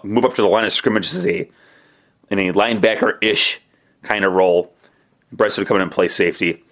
move 0.03 0.23
up 0.23 0.35
to 0.35 0.41
the 0.41 0.47
line 0.47 0.63
of 0.63 0.71
scrimmage 0.71 1.13
as 1.13 1.25
a 1.25 1.49
in 2.29 2.39
a 2.39 2.53
linebacker 2.53 3.21
ish 3.21 3.61
kind 4.01 4.25
of 4.25 4.33
role. 4.33 4.73
Brice 5.31 5.57
would 5.57 5.67
come 5.67 5.75
in 5.77 5.83
and 5.83 5.91
play 5.91 6.07
safety. 6.07 6.63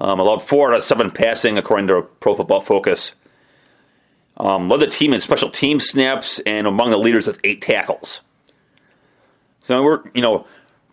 Um, 0.00 0.18
allowed 0.18 0.42
four 0.42 0.72
out 0.72 0.78
of 0.78 0.82
seven 0.82 1.10
passing 1.10 1.58
according 1.58 1.86
to 1.88 2.02
Pro 2.20 2.34
Football 2.34 2.60
Focus. 2.60 3.14
Um, 4.36 4.68
led 4.68 4.80
the 4.80 4.86
team 4.86 5.12
in 5.12 5.20
special 5.20 5.50
team 5.50 5.78
snaps 5.78 6.40
and 6.40 6.66
among 6.66 6.90
the 6.90 6.96
leaders 6.96 7.26
with 7.26 7.38
eight 7.44 7.60
tackles. 7.60 8.22
So 9.60 9.82
we're 9.82 10.02
you 10.14 10.22
know 10.22 10.46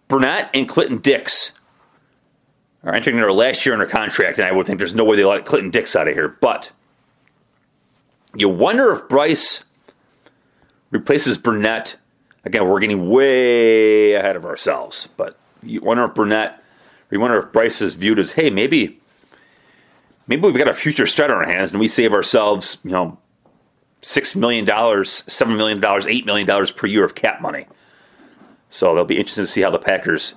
Burnett 0.07 0.49
and 0.53 0.67
Clinton 0.67 0.97
Dix 0.97 1.51
are 2.83 2.93
entering 2.93 3.17
their 3.17 3.31
last 3.31 3.65
year 3.65 3.73
under 3.73 3.85
contract, 3.85 4.37
and 4.37 4.47
I 4.47 4.51
would 4.51 4.65
think 4.65 4.77
there's 4.79 4.95
no 4.95 5.03
way 5.03 5.17
they 5.17 5.25
let 5.25 5.45
Clinton 5.45 5.71
Dix 5.71 5.95
out 5.95 6.07
of 6.07 6.13
here. 6.13 6.29
But 6.29 6.71
you 8.35 8.49
wonder 8.49 8.91
if 8.91 9.07
Brice 9.09 9.63
replaces 10.91 11.37
Burnett. 11.37 11.95
Again, 12.45 12.67
we're 12.67 12.79
getting 12.79 13.09
way 13.09 14.13
ahead 14.13 14.35
of 14.35 14.45
ourselves, 14.45 15.09
but 15.17 15.37
you 15.61 15.81
wonder 15.81 16.05
if 16.05 16.13
Burnett, 16.13 16.63
you 17.11 17.19
wonder 17.19 17.37
if 17.37 17.51
Brice 17.51 17.81
is 17.81 17.95
viewed 17.95 18.17
as, 18.17 18.31
hey, 18.31 18.49
maybe, 18.49 18.99
maybe 20.27 20.43
we've 20.43 20.57
got 20.57 20.69
a 20.69 20.73
future 20.73 21.05
stud 21.05 21.31
on 21.31 21.37
our 21.37 21.45
hands, 21.45 21.71
and 21.71 21.79
we 21.79 21.87
save 21.87 22.13
ourselves, 22.13 22.77
you 22.83 22.91
know, 22.91 23.17
six 24.01 24.35
million 24.35 24.63
dollars, 24.63 25.23
seven 25.27 25.57
million 25.57 25.81
dollars, 25.81 26.07
eight 26.07 26.25
million 26.25 26.47
dollars 26.47 26.71
per 26.71 26.87
year 26.87 27.03
of 27.03 27.13
cap 27.13 27.41
money. 27.41 27.67
So 28.69 28.95
they'll 28.95 29.03
be 29.03 29.17
interesting 29.17 29.43
to 29.43 29.51
see 29.51 29.61
how 29.61 29.71
the 29.71 29.79
Packers 29.79 30.35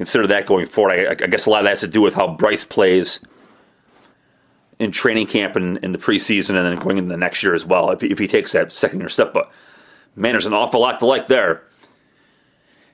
consider 0.00 0.26
that 0.26 0.46
going 0.46 0.64
forward. 0.64 0.92
I, 0.94 1.10
I, 1.10 1.26
guess 1.26 1.44
a 1.44 1.50
lot 1.50 1.58
of 1.58 1.64
that 1.64 1.72
has 1.72 1.80
to 1.80 1.86
do 1.86 2.00
with 2.00 2.14
how 2.14 2.26
Brice 2.26 2.64
plays 2.64 3.20
in 4.78 4.92
training 4.92 5.26
camp 5.26 5.56
and 5.56 5.76
in 5.84 5.92
the 5.92 5.98
preseason 5.98 6.56
and 6.56 6.66
then 6.66 6.78
going 6.78 6.96
into 6.96 7.10
the 7.10 7.18
next 7.18 7.42
year 7.42 7.52
as 7.52 7.66
well, 7.66 7.90
if, 7.90 8.02
if 8.02 8.18
he 8.18 8.26
takes 8.26 8.52
that 8.52 8.72
second 8.72 9.00
year 9.00 9.10
step. 9.10 9.34
But 9.34 9.52
man, 10.16 10.32
there's 10.32 10.46
an 10.46 10.54
awful 10.54 10.80
lot 10.80 11.00
to 11.00 11.06
like 11.06 11.26
there. 11.26 11.64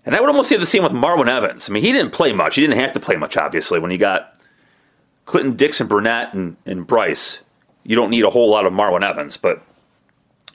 And 0.04 0.16
I 0.16 0.20
would 0.20 0.28
almost 0.28 0.48
say 0.48 0.56
the 0.56 0.66
same 0.66 0.82
with 0.82 0.90
Marwin 0.90 1.28
Evans. 1.28 1.70
I 1.70 1.72
mean, 1.72 1.84
he 1.84 1.92
didn't 1.92 2.10
play 2.10 2.32
much. 2.32 2.56
He 2.56 2.60
didn't 2.60 2.80
have 2.80 2.90
to 2.90 3.00
play 3.00 3.14
much, 3.14 3.36
obviously, 3.36 3.78
when 3.78 3.92
you 3.92 3.98
got 3.98 4.36
Clinton 5.26 5.54
Dixon, 5.54 5.86
Burnett, 5.86 6.34
and, 6.34 6.56
and 6.66 6.88
Brice. 6.88 7.38
You 7.84 7.94
don't 7.94 8.10
need 8.10 8.24
a 8.24 8.30
whole 8.30 8.50
lot 8.50 8.66
of 8.66 8.72
Marwin 8.72 9.08
Evans, 9.08 9.36
but 9.36 9.62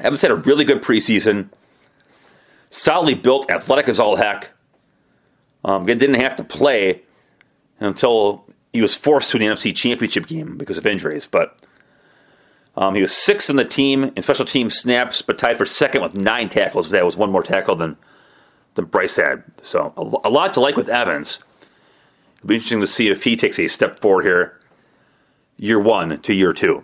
Evans 0.02 0.22
had 0.22 0.32
a 0.32 0.36
really 0.36 0.66
good 0.66 0.82
preseason. 0.82 1.48
Solidly 2.72 3.16
built, 3.16 3.50
athletic 3.50 3.88
as 3.88 4.02
all 4.02 4.18
heck. 4.18 4.50
Um, 5.64 5.86
didn't 5.86 6.16
have 6.16 6.36
to 6.38 6.44
play 6.44 7.02
until 7.80 8.46
he 8.74 8.82
was 8.82 8.96
forced 8.96 9.32
to 9.32 9.38
the 9.38 9.46
NFC 9.46 9.76
Championship 9.76 10.28
game 10.28 10.58
because 10.58 10.78
of 10.78 10.86
injuries. 10.86 11.28
But 11.28 11.58
um, 12.76 12.96
he 12.96 13.02
was 13.02 13.16
sixth 13.16 13.50
in 13.50 13.58
the 13.58 13.66
team 13.66 14.12
in 14.16 14.22
special 14.24 14.46
team 14.46 14.70
snaps, 14.70 15.22
but 15.22 15.38
tied 15.38 15.58
for 15.58 15.66
second 15.66 16.02
with 16.02 16.16
nine 16.16 16.50
tackles. 16.50 16.90
That 16.90 17.06
was 17.06 17.18
one 17.18 17.32
more 17.32 17.44
tackle 17.44 17.76
than 17.76 17.98
than 18.76 18.86
Brice 18.86 19.18
had. 19.18 19.44
So 19.62 19.94
a, 19.98 20.28
a 20.28 20.32
lot 20.32 20.54
to 20.54 20.62
like 20.62 20.78
with 20.78 20.88
Evans. 20.88 21.40
It'll 22.38 22.48
be 22.48 22.56
interesting 22.56 22.82
to 22.82 22.88
see 22.88 23.10
if 23.10 23.24
he 23.24 23.36
takes 23.36 23.60
a 23.60 23.68
step 23.68 24.00
forward 24.00 24.26
here, 24.26 24.60
year 25.58 25.80
one 25.80 26.22
to 26.22 26.34
year 26.34 26.54
two. 26.54 26.84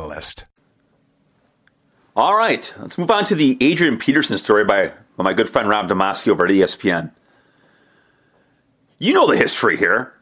Catalyst. 0.00 0.44
All 2.16 2.34
right, 2.34 2.72
let's 2.80 2.96
move 2.96 3.10
on 3.10 3.26
to 3.26 3.34
the 3.34 3.58
Adrian 3.60 3.98
Peterson 3.98 4.38
story 4.38 4.64
by, 4.64 4.92
by 5.16 5.24
my 5.24 5.34
good 5.34 5.48
friend 5.48 5.68
Rob 5.68 5.88
Demovsky 5.88 6.28
over 6.28 6.46
at 6.46 6.50
ESPN. 6.50 7.12
You 8.98 9.12
know 9.12 9.28
the 9.28 9.36
history 9.36 9.76
here. 9.76 10.14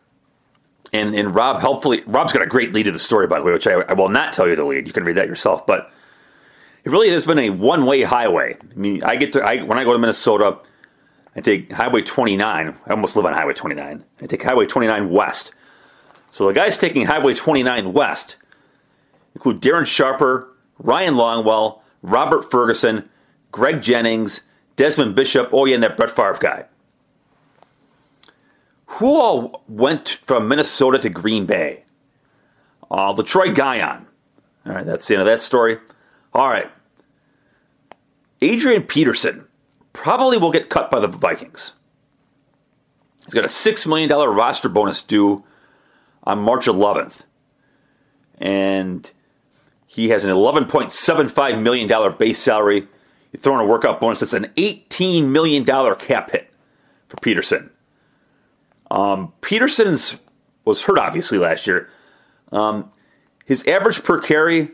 And, 0.93 1.15
and 1.15 1.33
Rob 1.33 1.61
helpfully, 1.61 2.03
Rob's 2.07 2.33
got 2.33 2.43
a 2.43 2.47
great 2.47 2.73
lead 2.73 2.85
to 2.85 2.93
the 2.93 2.99
story, 2.99 3.29
by 3.29 3.39
the 3.39 3.45
way, 3.45 3.53
which 3.53 3.69
I, 3.69 3.75
I 3.75 3.93
will 3.93 4.09
not 4.09 4.33
tell 4.33 4.49
you 4.49 4.57
the 4.57 4.65
lead. 4.65 4.89
You 4.89 4.93
can 4.93 5.05
read 5.05 5.17
that 5.17 5.29
yourself. 5.29 5.65
But 5.65 5.93
it 6.83 6.91
really 6.91 7.11
has 7.11 7.25
been 7.25 7.39
a 7.39 7.51
one 7.51 7.87
way 7.87 8.03
highway. 8.03 8.57
I 8.61 8.75
mean, 8.75 9.05
I 9.05 9.15
get 9.15 9.33
to, 9.35 9.43
I, 9.43 9.63
when 9.63 9.79
I 9.79 9.85
go 9.85 9.93
to 9.93 9.99
Minnesota, 9.99 10.59
I 11.37 11.41
take 11.41 11.71
Highway 11.71 12.03
29. 12.03 12.77
I 12.85 12.91
almost 12.91 13.15
live 13.15 13.27
on 13.27 13.33
Highway 13.33 13.55
29. 13.55 14.05
I 14.23 14.27
take 14.27 14.43
Highway 14.43 14.67
29 14.67 15.11
west. 15.11 15.53
So 16.33 16.49
the 16.49 16.53
guy's 16.53 16.79
taking 16.79 17.05
Highway 17.07 17.35
29 17.35 17.93
west 17.93 18.37
include 19.35 19.61
Darren 19.61 19.87
Sharper, 19.87 20.49
Ryan 20.79 21.15
Longwell, 21.15 21.81
Robert 22.03 22.51
Ferguson, 22.51 23.09
Greg 23.53 23.83
Jennings, 23.83 24.43
Desmond 24.77 25.15
Bishop, 25.15 25.51
oh 25.53 25.65
yeah, 25.65 25.75
and 25.75 25.83
that 25.83 25.97
Brett 25.97 26.11
Favre 26.11 26.39
guy. 26.41 26.67
Who 28.87 29.15
all 29.15 29.63
went 29.69 30.09
from 30.25 30.49
Minnesota 30.49 30.99
to 30.99 31.09
Green 31.09 31.47
Bay? 31.47 31.85
Uh, 32.91 33.13
Letroy 33.13 33.55
Guion. 33.55 34.07
All 34.67 34.73
right, 34.73 34.85
that's 34.85 35.07
the 35.07 35.15
end 35.15 35.21
of 35.21 35.27
that 35.27 35.41
story. 35.41 35.79
All 36.33 36.49
right. 36.49 36.71
Adrian 38.41 38.83
Peterson 38.83 39.45
probably 39.93 40.39
will 40.39 40.51
get 40.51 40.71
cut 40.71 40.91
by 40.91 41.01
the 41.01 41.09
Vikings. 41.09 41.75
He's 43.25 43.35
got 43.35 43.45
a 43.45 43.49
$6 43.49 43.87
million 43.87 44.09
roster 44.11 44.69
bonus 44.69 45.03
due 45.03 45.45
on 46.25 46.39
March 46.39 46.67
11th. 46.67 47.23
And 48.39 49.11
he 49.89 50.11
has 50.11 50.25
an 50.25 50.31
$11.75 50.31 51.63
million 51.63 52.17
base 52.19 52.39
salary. 52.39 52.87
You 53.33 53.41
throw 53.41 53.55
in 53.55 53.61
a 53.61 53.67
workout 53.67 54.01
bonus, 54.01 54.21
that's 54.21 54.35
an 54.35 54.53
$18 54.57 55.27
million 55.29 55.65
cap 55.97 56.31
hit 56.31 56.53
for 57.09 57.17
Peterson. 57.17 57.71
Um, 58.91 59.33
was 60.65 60.83
hurt 60.83 60.99
obviously 60.99 61.39
last 61.39 61.67
year. 61.67 61.89
Um, 62.53 62.93
his 63.47 63.65
average 63.67 64.05
per 64.05 64.21
carry 64.21 64.71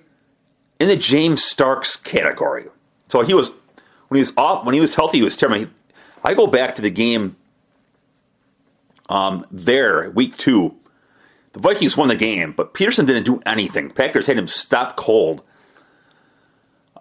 in 0.81 0.89
the 0.89 0.97
James 0.97 1.45
Starks 1.45 1.97
category. 1.97 2.65
So 3.09 3.23
he 3.23 3.35
was 3.35 3.51
when 4.09 4.17
he 4.17 4.21
was 4.21 4.33
off 4.37 4.67
when 4.67 4.75
he 4.75 4.81
was 4.81 4.97
healthy, 4.97 5.19
he 5.19 5.25
was 5.25 5.37
terrible. 5.37 5.71
I 6.25 6.35
go 6.35 6.49
back 6.49 6.75
to 6.75 6.83
the 6.83 6.91
game 6.91 7.37
um, 9.09 9.47
there, 9.53 10.11
week 10.11 10.37
two, 10.37 10.75
the 11.55 11.61
Vikings 11.61 11.97
won 11.97 12.09
the 12.09 12.17
game, 12.17 12.53
but 12.53 12.75
Peterson 12.75 13.07
didn't 13.07 13.23
do 13.23 13.41
anything. 13.47 13.89
Packers 13.89 14.27
had 14.27 14.37
him 14.37 14.49
stop 14.49 14.97
cold, 14.97 15.41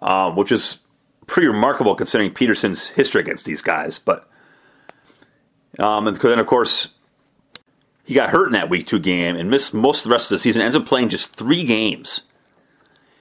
um, 0.00 0.36
which 0.36 0.52
is 0.52 0.78
pretty 1.26 1.48
remarkable 1.48 1.96
considering 1.96 2.32
Peterson's 2.32 2.86
history 2.86 3.20
against 3.20 3.44
these 3.44 3.60
guys. 3.60 3.98
But 3.98 4.30
um, 5.80 6.06
and 6.06 6.16
then, 6.16 6.38
of 6.38 6.46
course, 6.46 6.88
he 8.04 8.14
got 8.14 8.30
hurt 8.30 8.46
in 8.46 8.52
that 8.52 8.70
week 8.70 8.86
two 8.86 9.00
game 9.00 9.34
and 9.34 9.50
missed 9.50 9.74
most 9.74 10.04
of 10.04 10.04
the 10.04 10.12
rest 10.12 10.26
of 10.26 10.36
the 10.36 10.38
season. 10.38 10.62
Ends 10.62 10.76
up 10.76 10.86
playing 10.86 11.08
just 11.08 11.34
three 11.34 11.64
games. 11.64 12.20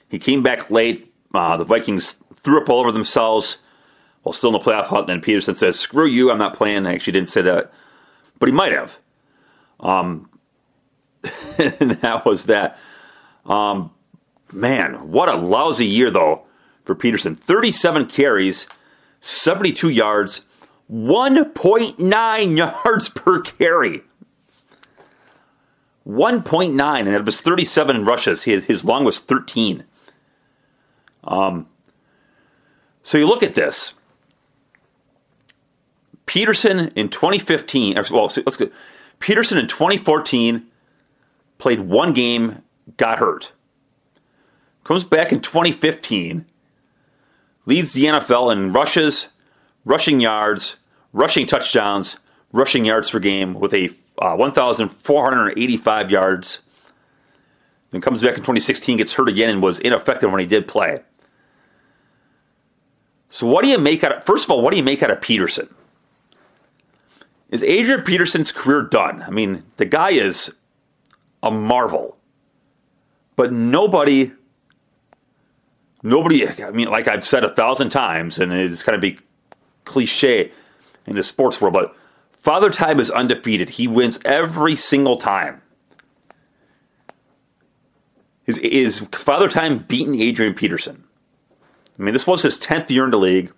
He 0.10 0.20
came 0.20 0.44
back 0.44 0.70
late. 0.70 1.12
Uh, 1.34 1.58
the 1.58 1.66
Vikings 1.66 2.16
threw 2.36 2.62
up 2.62 2.70
all 2.70 2.82
over 2.82 2.92
themselves 2.92 3.58
while 4.22 4.34
still 4.34 4.52
in 4.52 4.54
the 4.54 4.60
playoff 4.60 4.86
hunt. 4.86 5.10
And 5.10 5.10
then 5.10 5.22
Peterson 5.22 5.56
says, 5.56 5.80
"Screw 5.80 6.06
you, 6.06 6.30
I'm 6.30 6.38
not 6.38 6.54
playing." 6.54 6.86
I 6.86 6.94
actually 6.94 7.14
didn't 7.14 7.30
say 7.30 7.42
that, 7.42 7.74
but 8.38 8.48
he 8.48 8.54
might 8.54 8.72
have. 8.72 9.00
Um, 9.80 10.30
and 11.58 11.92
that 12.02 12.26
was 12.26 12.46
that. 12.46 12.80
Um, 13.46 13.92
man, 14.52 15.12
what 15.12 15.30
a 15.30 15.36
lousy 15.36 15.86
year, 15.86 16.10
though, 16.10 16.44
for 16.86 16.96
Peterson. 16.96 17.36
37 17.36 18.08
carries, 18.08 18.68
72 19.20 19.90
yards, 19.90 20.42
1.9 20.92 22.58
yards 22.86 23.10
per 23.10 23.42
carry. 23.42 24.02
1.9, 26.08 27.00
and 27.00 27.08
it 27.08 27.26
was 27.26 27.40
37 27.40 28.04
rushes. 28.04 28.44
His 28.44 28.84
long 28.84 29.06
was 29.06 29.20
13. 29.20 29.86
Um, 31.24 31.68
so 33.04 33.18
you 33.18 33.26
look 33.26 33.42
at 33.42 33.56
this. 33.56 33.94
Peterson 36.26 36.90
in 36.96 37.10
2015, 37.10 37.96
well, 38.12 38.32
let's 38.46 38.58
go. 38.58 38.70
Peterson 39.20 39.58
in 39.58 39.68
2014 39.68 40.66
played 41.64 41.80
one 41.80 42.12
game, 42.12 42.62
got 42.98 43.20
hurt. 43.20 43.54
comes 44.84 45.06
back 45.06 45.32
in 45.32 45.40
2015, 45.40 46.46
leads 47.66 47.94
the 47.94 48.04
NFL 48.04 48.52
in 48.52 48.74
rushes, 48.74 49.30
rushing 49.86 50.20
yards, 50.20 50.76
rushing 51.14 51.46
touchdowns, 51.46 52.18
rushing 52.52 52.84
yards 52.84 53.10
per 53.10 53.20
game 53.20 53.54
with 53.54 53.74
a 53.74 53.90
uh, 54.18 54.36
1,485 54.36 56.12
yards. 56.12 56.60
Then 57.92 58.02
comes 58.02 58.22
back 58.22 58.32
in 58.32 58.42
2016, 58.42 58.98
gets 58.98 59.14
hurt 59.14 59.30
again, 59.30 59.50
and 59.50 59.64
was 59.64 59.80
ineffective 59.80 60.30
when 60.32 60.42
he 60.42 60.46
did 60.46 60.68
play. 60.68 61.02
So, 63.30 63.48
what 63.48 63.64
do 63.64 63.70
you 63.70 63.80
make 63.80 64.04
out 64.04 64.18
of, 64.18 64.26
first 64.26 64.44
of 64.44 64.52
all, 64.52 64.62
what 64.62 64.72
do 64.72 64.78
you 64.78 64.84
make 64.84 65.02
out 65.02 65.12
of 65.12 65.22
Peterson? 65.22 65.74
Is 67.52 67.64
Adrian 67.64 68.02
Peterson's 68.02 68.52
career 68.52 68.82
done? 68.82 69.22
I 69.24 69.30
mean, 69.30 69.64
the 69.78 69.86
guy 69.86 70.10
is 70.10 70.54
a 71.44 71.52
marvel. 71.52 72.18
But 73.36 73.52
nobody, 73.52 74.32
nobody, 76.02 76.48
I 76.48 76.72
mean, 76.72 76.88
like 76.88 77.08
I've 77.08 77.26
said 77.26 77.44
a 77.44 77.54
thousand 77.54 77.90
times, 77.90 78.40
and 78.40 78.54
it's 78.54 78.82
kind 78.82 78.96
of 78.96 79.02
be 79.02 79.20
cliche 79.86 80.52
in 81.06 81.16
the 81.16 81.24
sports 81.24 81.60
world, 81.60 81.74
but 81.74 81.96
Father 82.32 82.70
Time 82.70 83.00
is 83.00 83.12
undefeated. 83.12 83.72
He 83.72 83.88
wins 83.88 84.20
every 84.24 84.76
single 84.76 85.18
time. 85.18 85.62
Is, 88.46 88.58
is 88.60 89.00
Father 89.12 89.50
Time 89.50 89.80
beaten 89.80 90.20
Adrian 90.20 90.54
Peterson? 90.54 91.04
I 91.98 92.04
mean, 92.04 92.14
this 92.14 92.26
was 92.26 92.44
his 92.44 92.58
10th 92.58 92.90
year 92.90 93.06
in 93.06 93.12
the 93.12 93.20
league. 93.20 93.52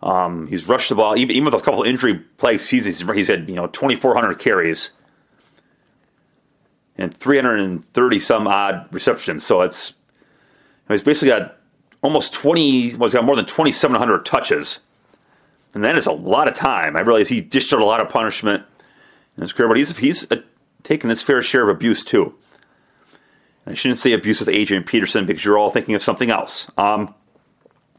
Um, 0.00 0.46
he's 0.46 0.68
rushed 0.68 0.90
the 0.90 0.94
ball, 0.94 1.16
even, 1.16 1.34
even 1.34 1.50
with 1.50 1.60
a 1.60 1.64
couple 1.64 1.82
injury 1.82 2.14
plagued 2.14 2.60
seasons. 2.60 3.00
He's 3.00 3.28
had 3.28 3.48
you 3.48 3.56
know 3.56 3.66
2,400 3.66 4.38
carries 4.38 4.90
and 6.98 7.16
330 7.16 8.18
some 8.18 8.46
odd 8.46 8.88
receptions. 8.90 9.44
So 9.44 9.62
it's 9.62 9.94
he's 10.88 11.02
basically 11.02 11.28
got 11.28 11.56
almost 12.02 12.34
20. 12.34 12.96
Well, 12.96 13.08
he's 13.08 13.14
got 13.14 13.24
more 13.24 13.36
than 13.36 13.46
2,700 13.46 14.26
touches, 14.26 14.80
and 15.74 15.84
that 15.84 15.96
is 15.96 16.06
a 16.06 16.12
lot 16.12 16.48
of 16.48 16.54
time. 16.54 16.96
I 16.96 17.00
realize 17.00 17.28
he 17.28 17.40
dished 17.40 17.72
out 17.72 17.80
a 17.80 17.84
lot 17.84 18.00
of 18.00 18.08
punishment 18.08 18.64
in 19.36 19.42
his 19.42 19.52
career, 19.52 19.68
but 19.68 19.76
he's 19.76 19.96
he's 19.96 20.30
uh, 20.30 20.42
taken 20.82 21.08
his 21.08 21.22
fair 21.22 21.42
share 21.42 21.62
of 21.62 21.68
abuse 21.68 22.04
too. 22.04 22.34
I 23.66 23.74
shouldn't 23.74 23.98
say 23.98 24.12
abuse 24.12 24.40
with 24.40 24.48
Adrian 24.48 24.82
Peterson 24.82 25.26
because 25.26 25.44
you're 25.44 25.58
all 25.58 25.70
thinking 25.70 25.94
of 25.94 26.02
something 26.02 26.30
else. 26.30 26.70
Um, 26.78 27.14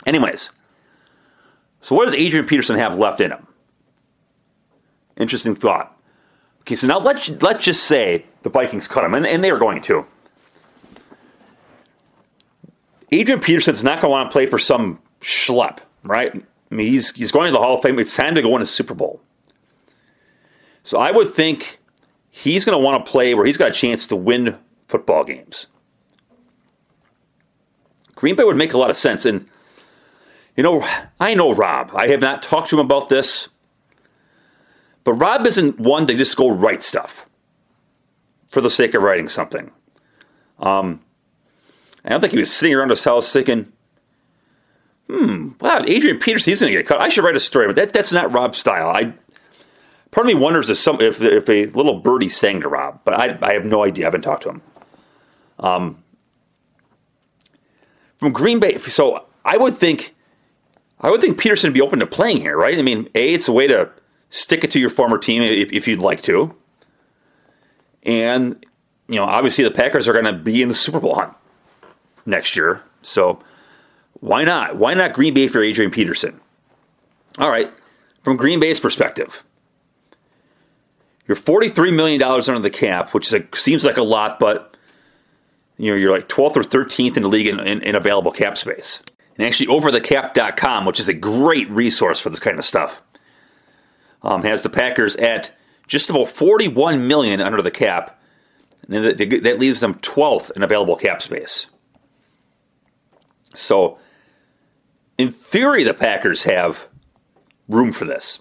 anyways, 0.06 0.50
so 1.80 1.96
what 1.96 2.06
does 2.06 2.16
Adrian 2.16 2.48
Peterson 2.48 2.78
have 2.78 2.98
left 2.98 3.22
in 3.22 3.32
him? 3.32 3.46
Interesting 5.16 5.54
thought. 5.54 5.96
Okay, 6.70 6.76
so 6.76 6.86
now 6.86 7.00
let's 7.00 7.30
let's 7.42 7.66
just 7.66 7.86
say 7.86 8.26
the 8.44 8.50
Vikings 8.52 8.88
cut 8.88 9.04
him, 9.04 9.16
and, 9.16 9.26
and 9.26 9.44
they 9.44 9.50
are 9.50 9.58
going 9.58 9.82
to. 9.82 10.06
Adrian 13.12 13.40
Peterson's 13.40 13.84
not 13.84 14.00
going 14.00 14.10
to 14.10 14.12
want 14.12 14.30
to 14.30 14.32
play 14.32 14.46
for 14.46 14.60
some 14.60 15.00
schlep, 15.20 15.80
right? 16.04 16.32
I 16.72 16.76
mean, 16.76 16.86
he's 16.86 17.12
he's 17.16 17.32
going 17.32 17.48
to 17.48 17.52
the 17.52 17.58
Hall 17.58 17.78
of 17.78 17.82
Fame. 17.82 17.98
It's 17.98 18.16
time 18.16 18.36
to 18.36 18.44
go 18.44 18.52
win 18.52 18.62
a 18.62 18.68
Super 18.68 18.94
Bowl. 18.94 19.20
So 20.84 21.00
I 21.00 21.10
would 21.10 21.34
think 21.34 21.80
he's 22.30 22.66
going 22.66 22.78
to 22.78 22.86
want 22.86 23.04
to 23.04 23.12
play 23.12 23.34
where 23.34 23.48
he's 23.48 23.58
got 23.58 23.72
a 23.72 23.74
chance 23.74 24.06
to 24.06 24.16
win 24.16 24.56
football 24.88 25.24
games. 25.24 25.66
Green 28.14 28.36
Bay 28.36 28.44
would 28.44 28.58
make 28.58 28.74
a 28.74 28.78
lot 28.78 28.92
of 28.92 28.96
sense. 28.96 29.26
And, 29.26 29.48
you 30.56 30.62
know, 30.62 30.88
I 31.20 31.34
know 31.34 31.52
Rob. 31.52 31.90
I 31.96 32.10
have 32.10 32.22
not 32.22 32.44
talked 32.44 32.70
to 32.70 32.80
him 32.80 32.86
about 32.86 33.10
this. 33.10 33.50
But 35.10 35.16
Rob 35.16 35.48
isn't 35.48 35.80
one 35.80 36.06
to 36.06 36.14
just 36.14 36.38
go 36.38 36.52
write 36.52 36.84
stuff 36.84 37.26
for 38.50 38.62
the 38.62 38.70
sake 38.70 38.94
of 38.94 39.02
writing 39.02 39.28
something. 39.28 39.72
Um, 40.60 41.02
I 42.06 42.10
don't 42.10 42.22
think 42.22 42.34
he 42.34 42.38
was 42.38 42.54
sitting 42.54 42.76
around 42.76 42.92
his 42.92 43.04
house 43.04 43.34
thinking, 43.34 43.74
hmm, 45.10 45.54
wow, 45.60 45.84
Adrian 45.88 46.20
Peterson, 46.20 46.52
he's 46.52 46.60
going 46.62 46.72
to 46.72 46.78
get 46.78 46.86
cut. 46.86 47.02
I 47.02 47.10
should 47.10 47.24
write 47.24 47.36
a 47.36 47.40
story, 47.40 47.66
but 47.66 47.76
that, 47.78 47.92
that's 47.92 48.12
not 48.12 48.32
Rob's 48.32 48.60
style. 48.60 48.88
I 48.88 49.16
Part 50.12 50.28
of 50.28 50.32
me 50.32 50.40
wonders 50.40 50.70
if 50.70 50.78
some 50.78 51.02
if, 51.02 51.20
if 51.24 51.50
a 51.50 51.66
little 51.66 52.02
birdie 52.02 52.30
sang 52.30 52.62
to 52.62 52.68
Rob, 52.70 53.00
but 53.04 53.16
I, 53.16 53.36
I 53.42 53.54
have 53.54 53.66
no 53.66 53.84
idea. 53.84 54.06
I 54.06 54.10
haven't 54.10 54.22
talked 54.22 54.44
to 54.44 54.50
him. 54.50 54.62
Um, 55.58 56.04
from 58.20 58.32
Green 58.32 58.60
Bay, 58.60 58.78
so 58.78 59.26
I 59.44 59.58
would 59.58 59.76
think, 59.76 60.14
I 61.02 61.10
would 61.10 61.20
think 61.20 61.40
Peterson 61.40 61.70
would 61.70 61.74
be 61.74 61.82
open 61.82 61.98
to 61.98 62.06
playing 62.06 62.42
here, 62.42 62.56
right? 62.56 62.78
I 62.78 62.84
mean, 62.84 63.10
a 63.16 63.34
it's 63.34 63.48
a 63.48 63.52
way 63.52 63.66
to 63.66 63.90
stick 64.30 64.64
it 64.64 64.72
to 64.72 64.80
your 64.80 64.90
former 64.90 65.18
team 65.18 65.42
if, 65.42 65.72
if 65.72 65.88
you'd 65.88 66.00
like 66.00 66.22
to, 66.24 66.56
and 68.04 68.66
you 69.08 69.16
know, 69.16 69.26
obviously 69.26 69.64
the 69.64 69.72
Packers 69.72 70.08
are 70.08 70.14
going 70.14 70.26
to 70.26 70.34
be 70.34 70.62
in 70.62 70.68
the 70.68 70.74
Super 70.74 71.00
Bowl 71.00 71.16
hunt 71.16 71.34
next 72.26 72.56
year, 72.56 72.84
so 73.02 73.42
why 74.20 74.44
not? 74.44 74.76
Why 74.76 74.94
not 74.94 75.14
Green 75.14 75.34
Bay 75.34 75.48
for 75.48 75.62
Adrian 75.62 75.92
Peterson? 75.92 76.40
All 77.38 77.50
right, 77.50 77.74
from 78.24 78.38
Green 78.38 78.60
Bay's 78.60 78.80
perspective. 78.80 79.44
You're 81.28 81.38
$43 81.38 81.96
million 81.96 82.22
under 82.24 82.60
the 82.60 82.72
cap, 82.72 83.14
which 83.14 83.32
a, 83.32 83.46
seems 83.54 83.86
like 83.86 83.98
a 83.98 84.04
lot, 84.04 84.40
but 84.40 84.76
you 85.78 85.92
know, 85.92 85.96
you're 85.96 86.12
like 86.12 86.28
12th 86.28 86.58
or 86.58 86.62
13th 86.62 87.16
in 87.18 87.24
the 87.24 87.30
league 87.30 87.48
in, 87.48 87.60
in, 87.60 87.82
in 87.84 87.96
available 87.96 88.32
cap 88.32 88.58
space. 88.58 89.02
And 89.38 89.46
actually, 89.46 89.68
overthecap.com, 89.68 90.86
which 90.86 91.00
is 91.00 91.08
a 91.08 91.14
great 91.14 91.70
resource 91.70 92.20
for 92.20 92.30
this 92.30 92.40
kind 92.40 92.60
of 92.60 92.66
stuff, 92.66 93.02
um, 94.22 94.44
has 94.44 94.62
the 94.62 94.70
Packers 94.70 95.16
at 95.18 95.52
just 95.88 96.10
about 96.10 96.30
41 96.30 97.08
million 97.08 97.42
under 97.42 97.62
the 97.62 97.72
cap. 97.72 98.22
And 98.88 99.06
that, 99.06 99.60
leaves 99.60 99.82
them 99.82 99.96
12th 99.96 100.52
in 100.52 100.64
available 100.64 100.96
cap 100.96 101.22
space. 101.22 101.68
So, 103.54 104.00
in 105.18 105.32
theory, 105.32 105.84
the 105.84 105.94
Packers 105.94 106.44
have 106.44 106.88
room 107.68 107.92
for 107.92 108.06
this. 108.06 108.40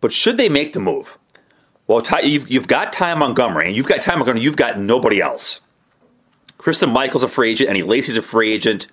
But 0.00 0.12
should 0.12 0.36
they 0.36 0.48
make 0.48 0.72
the 0.72 0.80
move? 0.80 1.18
Well, 1.86 2.00
Ty, 2.00 2.20
you've, 2.20 2.50
you've 2.50 2.68
got 2.68 2.92
Ty 2.92 3.14
Montgomery, 3.14 3.66
and 3.66 3.76
you've 3.76 3.86
got 3.86 4.02
Ty 4.02 4.14
Montgomery, 4.14 4.42
you've 4.42 4.56
got 4.56 4.78
nobody 4.78 5.20
else. 5.20 5.60
Christine 6.56 6.90
Michael's 6.90 7.24
a 7.24 7.28
free 7.28 7.50
agent, 7.50 7.70
Eddie 7.70 7.82
Lacy's 7.82 8.16
a 8.16 8.22
free 8.22 8.52
agent. 8.52 8.86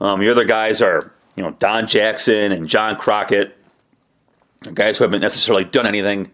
Um, 0.00 0.20
the 0.20 0.30
other 0.30 0.44
guys 0.44 0.80
are, 0.80 1.12
you 1.36 1.42
know, 1.42 1.50
Don 1.58 1.86
Jackson 1.86 2.52
and 2.52 2.68
John 2.68 2.96
Crockett, 2.96 3.56
guys 4.72 4.96
who 4.96 5.04
haven't 5.04 5.20
necessarily 5.20 5.64
done 5.64 5.86
anything 5.86 6.30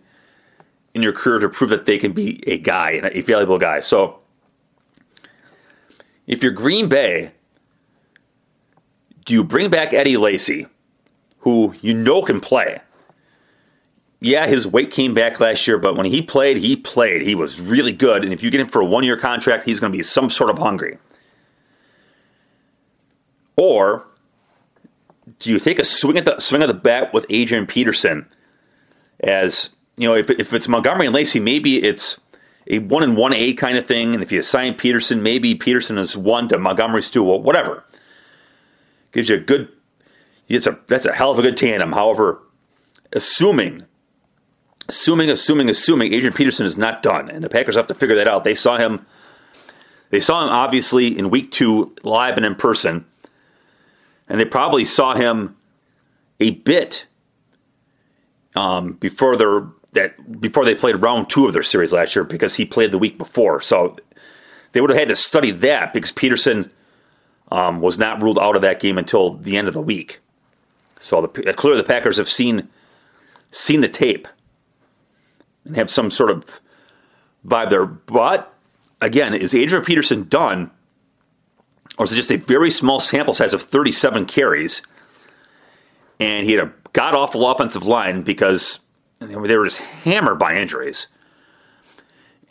in 0.94 1.02
your 1.02 1.12
career 1.12 1.38
to 1.38 1.48
prove 1.48 1.70
that 1.70 1.86
they 1.86 1.98
can 1.98 2.12
be 2.12 2.42
a 2.48 2.58
guy 2.58 3.00
a 3.12 3.22
valuable 3.22 3.58
guy. 3.58 3.80
So, 3.80 4.20
if 6.26 6.42
you're 6.42 6.52
Green 6.52 6.88
Bay, 6.88 7.32
do 9.24 9.34
you 9.34 9.44
bring 9.44 9.70
back 9.70 9.92
Eddie 9.92 10.16
Lacy, 10.16 10.66
who 11.40 11.74
you 11.80 11.94
know 11.94 12.22
can 12.22 12.40
play? 12.40 12.80
yeah, 14.20 14.46
his 14.46 14.66
weight 14.66 14.90
came 14.90 15.14
back 15.14 15.40
last 15.40 15.66
year, 15.66 15.78
but 15.78 15.96
when 15.96 16.04
he 16.04 16.20
played, 16.20 16.58
he 16.58 16.76
played. 16.76 17.22
He 17.22 17.34
was 17.34 17.58
really 17.60 17.92
good. 17.92 18.22
And 18.22 18.32
if 18.32 18.42
you 18.42 18.50
get 18.50 18.60
him 18.60 18.68
for 18.68 18.82
a 18.82 18.84
one 18.84 19.02
year 19.02 19.16
contract, 19.16 19.64
he's 19.64 19.80
going 19.80 19.92
to 19.92 19.96
be 19.96 20.02
some 20.02 20.28
sort 20.28 20.50
of 20.50 20.58
hungry. 20.58 20.98
Or 23.56 24.06
do 25.38 25.50
you 25.50 25.58
take 25.58 25.78
a 25.78 25.84
swing 25.84 26.18
at 26.18 26.24
the 26.24 26.38
swing 26.38 26.62
of 26.62 26.68
the 26.68 26.74
bat 26.74 27.12
with 27.12 27.26
Adrian 27.30 27.66
Peterson? 27.66 28.26
As 29.20 29.70
you 29.96 30.08
know, 30.08 30.14
if, 30.14 30.30
if 30.30 30.52
it's 30.52 30.68
Montgomery 30.68 31.06
and 31.06 31.14
Lacy, 31.14 31.40
maybe 31.40 31.82
it's 31.82 32.18
a 32.66 32.78
one 32.78 33.02
and 33.02 33.16
one 33.16 33.32
A 33.34 33.52
kind 33.54 33.76
of 33.76 33.86
thing. 33.86 34.14
And 34.14 34.22
if 34.22 34.32
you 34.32 34.40
assign 34.40 34.74
Peterson, 34.74 35.22
maybe 35.22 35.54
Peterson 35.54 35.98
is 35.98 36.16
one 36.16 36.48
to 36.48 36.58
Montgomery's 36.58 37.10
two, 37.10 37.22
well, 37.22 37.40
whatever. 37.40 37.84
Gives 39.12 39.28
you 39.28 39.36
a 39.36 39.40
good. 39.40 39.68
It's 40.48 40.66
a 40.66 40.78
that's 40.86 41.04
a 41.04 41.12
hell 41.12 41.30
of 41.30 41.38
a 41.38 41.42
good 41.42 41.56
tandem. 41.56 41.92
However, 41.92 42.42
assuming 43.12 43.84
assuming, 44.90 45.30
assuming, 45.30 45.70
assuming 45.70 46.12
Adrian 46.12 46.34
Peterson 46.34 46.66
is 46.66 46.76
not 46.76 47.00
done, 47.00 47.30
and 47.30 47.44
the 47.44 47.48
Packers 47.48 47.76
have 47.76 47.86
to 47.86 47.94
figure 47.94 48.16
that 48.16 48.26
out. 48.26 48.44
They 48.44 48.56
saw 48.56 48.76
him. 48.76 49.06
They 50.10 50.18
saw 50.18 50.42
him 50.42 50.50
obviously 50.50 51.16
in 51.16 51.30
week 51.30 51.52
two 51.52 51.94
live 52.02 52.36
and 52.36 52.44
in 52.44 52.56
person, 52.56 53.06
and 54.30 54.38
they 54.40 54.44
probably 54.44 54.84
saw 54.84 55.14
him 55.14 55.56
a 56.38 56.50
bit 56.50 57.06
um, 58.56 58.92
before 58.94 59.36
their 59.36 59.66
that 59.92 60.40
before 60.40 60.64
they 60.64 60.74
played 60.74 60.96
round 61.02 61.28
two 61.28 61.46
of 61.46 61.52
their 61.52 61.64
series 61.64 61.92
last 61.92 62.14
year 62.14 62.24
because 62.24 62.54
he 62.54 62.64
played 62.64 62.92
the 62.92 62.98
week 62.98 63.18
before. 63.18 63.60
So 63.60 63.96
they 64.72 64.80
would 64.80 64.90
have 64.90 64.98
had 64.98 65.08
to 65.08 65.16
study 65.16 65.50
that 65.50 65.92
because 65.92 66.12
Peterson 66.12 66.70
um, 67.50 67.80
was 67.80 67.98
not 67.98 68.22
ruled 68.22 68.38
out 68.38 68.54
of 68.54 68.62
that 68.62 68.78
game 68.78 68.96
until 68.96 69.34
the 69.34 69.56
end 69.56 69.66
of 69.66 69.74
the 69.74 69.82
week. 69.82 70.20
So 71.00 71.22
the, 71.22 71.52
clearly 71.54 71.80
the 71.80 71.86
Packers 71.86 72.16
have 72.16 72.28
seen 72.28 72.68
seen 73.50 73.80
the 73.80 73.88
tape 73.88 74.28
and 75.64 75.74
have 75.74 75.90
some 75.90 76.08
sort 76.08 76.30
of 76.30 76.60
vibe 77.44 77.70
there. 77.70 77.84
But 77.84 78.54
again, 79.00 79.34
is 79.34 79.56
Adrian 79.56 79.84
Peterson 79.84 80.28
done? 80.28 80.70
Or 82.00 82.04
it 82.04 82.12
just 82.12 82.32
a 82.32 82.36
very 82.36 82.70
small 82.70 82.98
sample 82.98 83.34
size 83.34 83.52
of 83.52 83.60
37 83.60 84.24
carries? 84.24 84.80
And 86.18 86.46
he 86.46 86.52
had 86.54 86.66
a 86.66 86.72
god 86.94 87.14
awful 87.14 87.46
offensive 87.46 87.84
line 87.84 88.22
because 88.22 88.80
they 89.18 89.36
were 89.36 89.66
just 89.66 89.80
hammered 89.80 90.38
by 90.38 90.56
injuries. 90.56 91.08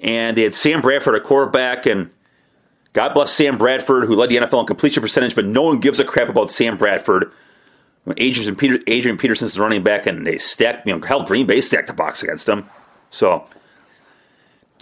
And 0.01 0.37
they 0.37 0.43
had 0.43 0.53
Sam 0.53 0.81
Bradford, 0.81 1.15
a 1.15 1.19
quarterback, 1.19 1.87
and 1.87 2.11
God 2.93 3.15
bless 3.15 3.33
Sam 3.33 3.57
Bradford, 3.57 4.03
who 4.03 4.15
led 4.15 4.29
the 4.29 4.37
NFL 4.37 4.59
in 4.59 4.65
completion 4.67 5.01
percentage, 5.01 5.33
but 5.33 5.45
no 5.45 5.63
one 5.63 5.79
gives 5.79 5.99
a 5.99 6.05
crap 6.05 6.29
about 6.29 6.51
Sam 6.51 6.77
Bradford. 6.77 7.31
When 8.03 8.19
Adrian, 8.19 8.55
Peter, 8.55 8.77
Adrian 8.85 9.17
Peterson's 9.17 9.57
running 9.57 9.81
back, 9.81 10.05
and 10.05 10.27
they 10.27 10.37
stacked, 10.37 10.85
you 10.85 10.95
know, 10.95 11.03
hell, 11.03 11.23
Green 11.23 11.47
Bay 11.47 11.59
stacked 11.61 11.87
the 11.87 11.93
box 11.93 12.21
against 12.21 12.47
him. 12.47 12.69
So 13.09 13.47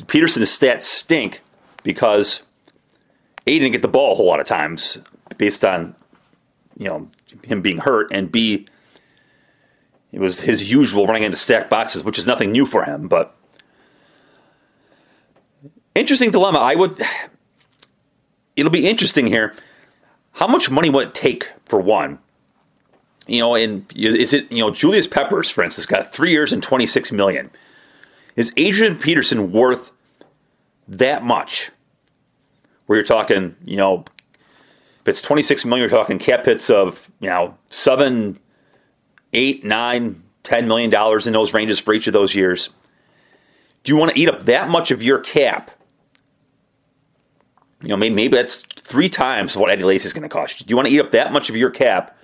Peterson's 0.08 0.50
stats 0.50 0.82
stink 0.82 1.42
because 1.84 2.42
A 3.48 3.60
didn't 3.60 3.72
get 3.72 3.82
the 3.82 3.88
ball 3.88 4.12
a 4.12 4.16
whole 4.16 4.28
lot 4.28 4.40
of 4.40 4.48
times 4.48 4.98
based 5.38 5.64
on 5.64 5.96
you 6.78 6.88
know 6.88 7.10
him 7.44 7.62
being 7.62 7.78
hurt, 7.78 8.12
and 8.12 8.32
B 8.32 8.68
it 10.12 10.20
was 10.20 10.40
his 10.40 10.72
usual 10.72 11.06
running 11.06 11.24
into 11.24 11.38
stacked 11.38 11.70
boxes, 11.70 12.04
which 12.04 12.18
is 12.18 12.26
nothing 12.26 12.52
new 12.52 12.66
for 12.66 12.84
him. 12.84 13.08
But 13.08 13.36
interesting 15.96 16.32
dilemma. 16.32 16.60
I 16.60 16.76
would. 16.76 17.02
It'll 18.56 18.72
be 18.72 18.88
interesting 18.88 19.28
here. 19.28 19.54
How 20.34 20.48
much 20.48 20.70
money 20.70 20.90
would 20.90 21.10
it 21.10 21.14
take 21.14 21.52
for 21.66 21.80
one? 21.80 22.20
You 23.28 23.40
know, 23.40 23.56
and 23.56 23.86
is 23.96 24.34
it 24.34 24.52
you 24.52 24.60
know 24.60 24.72
Julius 24.72 25.08
Peppers, 25.08 25.50
for 25.50 25.64
instance, 25.64 25.86
got 25.86 26.14
three 26.14 26.32
years 26.32 26.54
and 26.54 26.64
twenty 26.64 26.88
six 26.88 27.12
million. 27.12 27.52
Is 28.36 28.54
Adrian 28.56 28.96
Peterson 28.98 29.52
worth 29.52 29.92
that 30.88 31.24
much? 31.24 31.72
Where 32.88 32.98
you're 32.98 33.06
talking, 33.06 33.56
you 33.64 33.78
know, 33.78 34.04
if 35.02 35.08
it's 35.08 35.22
26 35.22 35.64
million, 35.66 35.90
you're 35.90 35.98
talking 35.98 36.20
cap 36.20 36.46
hits 36.46 36.70
of, 36.70 37.12
you 37.20 37.30
know, 37.30 37.56
seven, 37.70 38.40
eight, 39.34 39.64
nine, 39.64 40.24
ten 40.44 40.68
million 40.68 40.90
dollars 40.90 41.28
in 41.28 41.34
those 41.34 41.54
ranges 41.54 41.80
for 41.80 41.94
each 41.94 42.08
of 42.08 42.14
those 42.14 42.34
years. 42.34 42.70
Do 43.84 43.94
you 43.94 43.98
want 43.98 44.12
to 44.12 44.20
eat 44.20 44.28
up 44.30 44.42
that 44.42 44.70
much 44.70 44.92
of 44.92 45.02
your 45.04 45.20
cap? 45.20 45.72
You 47.82 47.90
know, 47.90 47.98
maybe, 47.98 48.16
maybe 48.16 48.36
that's 48.36 48.58
three 48.58 49.10
times 49.10 49.56
what 49.56 49.70
Eddie 49.70 49.84
Lacy 49.84 50.08
is 50.08 50.14
going 50.14 50.24
to 50.24 50.30
cost 50.30 50.60
you. 50.60 50.66
Do 50.66 50.72
you 50.72 50.76
want 50.76 50.88
to 50.88 50.94
eat 50.94 51.00
up 51.00 51.12
that 51.12 51.32
much 51.32 51.50
of 51.50 51.56
your 51.56 51.70
cap 51.70 52.18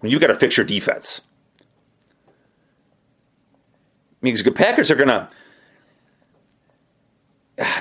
when 0.00 0.12
you've 0.12 0.20
got 0.20 0.28
to 0.28 0.36
fix 0.36 0.56
your 0.56 0.64
defense? 0.64 1.20
I 2.28 2.30
mean, 4.22 4.34
because 4.34 4.44
the 4.44 4.52
Packers 4.52 4.90
are 4.90 4.94
going 4.94 5.08
to, 5.08 5.28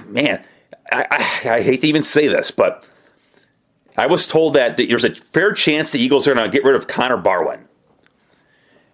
man, 0.07 0.43
I, 0.91 1.05
I, 1.09 1.49
I, 1.55 1.61
hate 1.61 1.81
to 1.81 1.87
even 1.87 2.03
say 2.03 2.27
this, 2.27 2.51
but 2.51 2.87
I 3.97 4.07
was 4.07 4.27
told 4.27 4.53
that 4.53 4.77
there's 4.77 5.03
a 5.03 5.13
fair 5.13 5.53
chance 5.53 5.91
the 5.91 5.99
Eagles 5.99 6.27
are 6.27 6.33
going 6.33 6.49
to 6.49 6.55
get 6.55 6.65
rid 6.65 6.75
of 6.75 6.87
Connor 6.87 7.17
Barwin. 7.17 7.59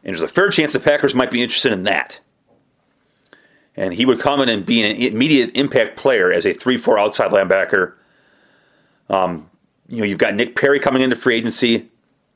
And 0.03 0.15
there's 0.15 0.21
a 0.21 0.27
fair 0.27 0.49
chance 0.49 0.73
the 0.73 0.79
Packers 0.79 1.13
might 1.13 1.31
be 1.31 1.41
interested 1.41 1.71
in 1.71 1.83
that. 1.83 2.19
And 3.75 3.93
he 3.93 4.05
would 4.05 4.19
come 4.19 4.41
in 4.41 4.49
and 4.49 4.65
be 4.65 4.83
an 4.83 4.95
immediate 4.97 5.55
impact 5.55 5.97
player 5.97 6.31
as 6.31 6.45
a 6.45 6.53
3 6.53 6.77
4 6.77 6.99
outside 6.99 7.31
linebacker. 7.31 7.93
Um, 9.09 9.49
you 9.87 9.99
know, 9.99 10.05
you've 10.05 10.17
got 10.17 10.35
Nick 10.35 10.55
Perry 10.55 10.79
coming 10.79 11.01
into 11.01 11.15
free 11.15 11.35
agency. 11.35 11.89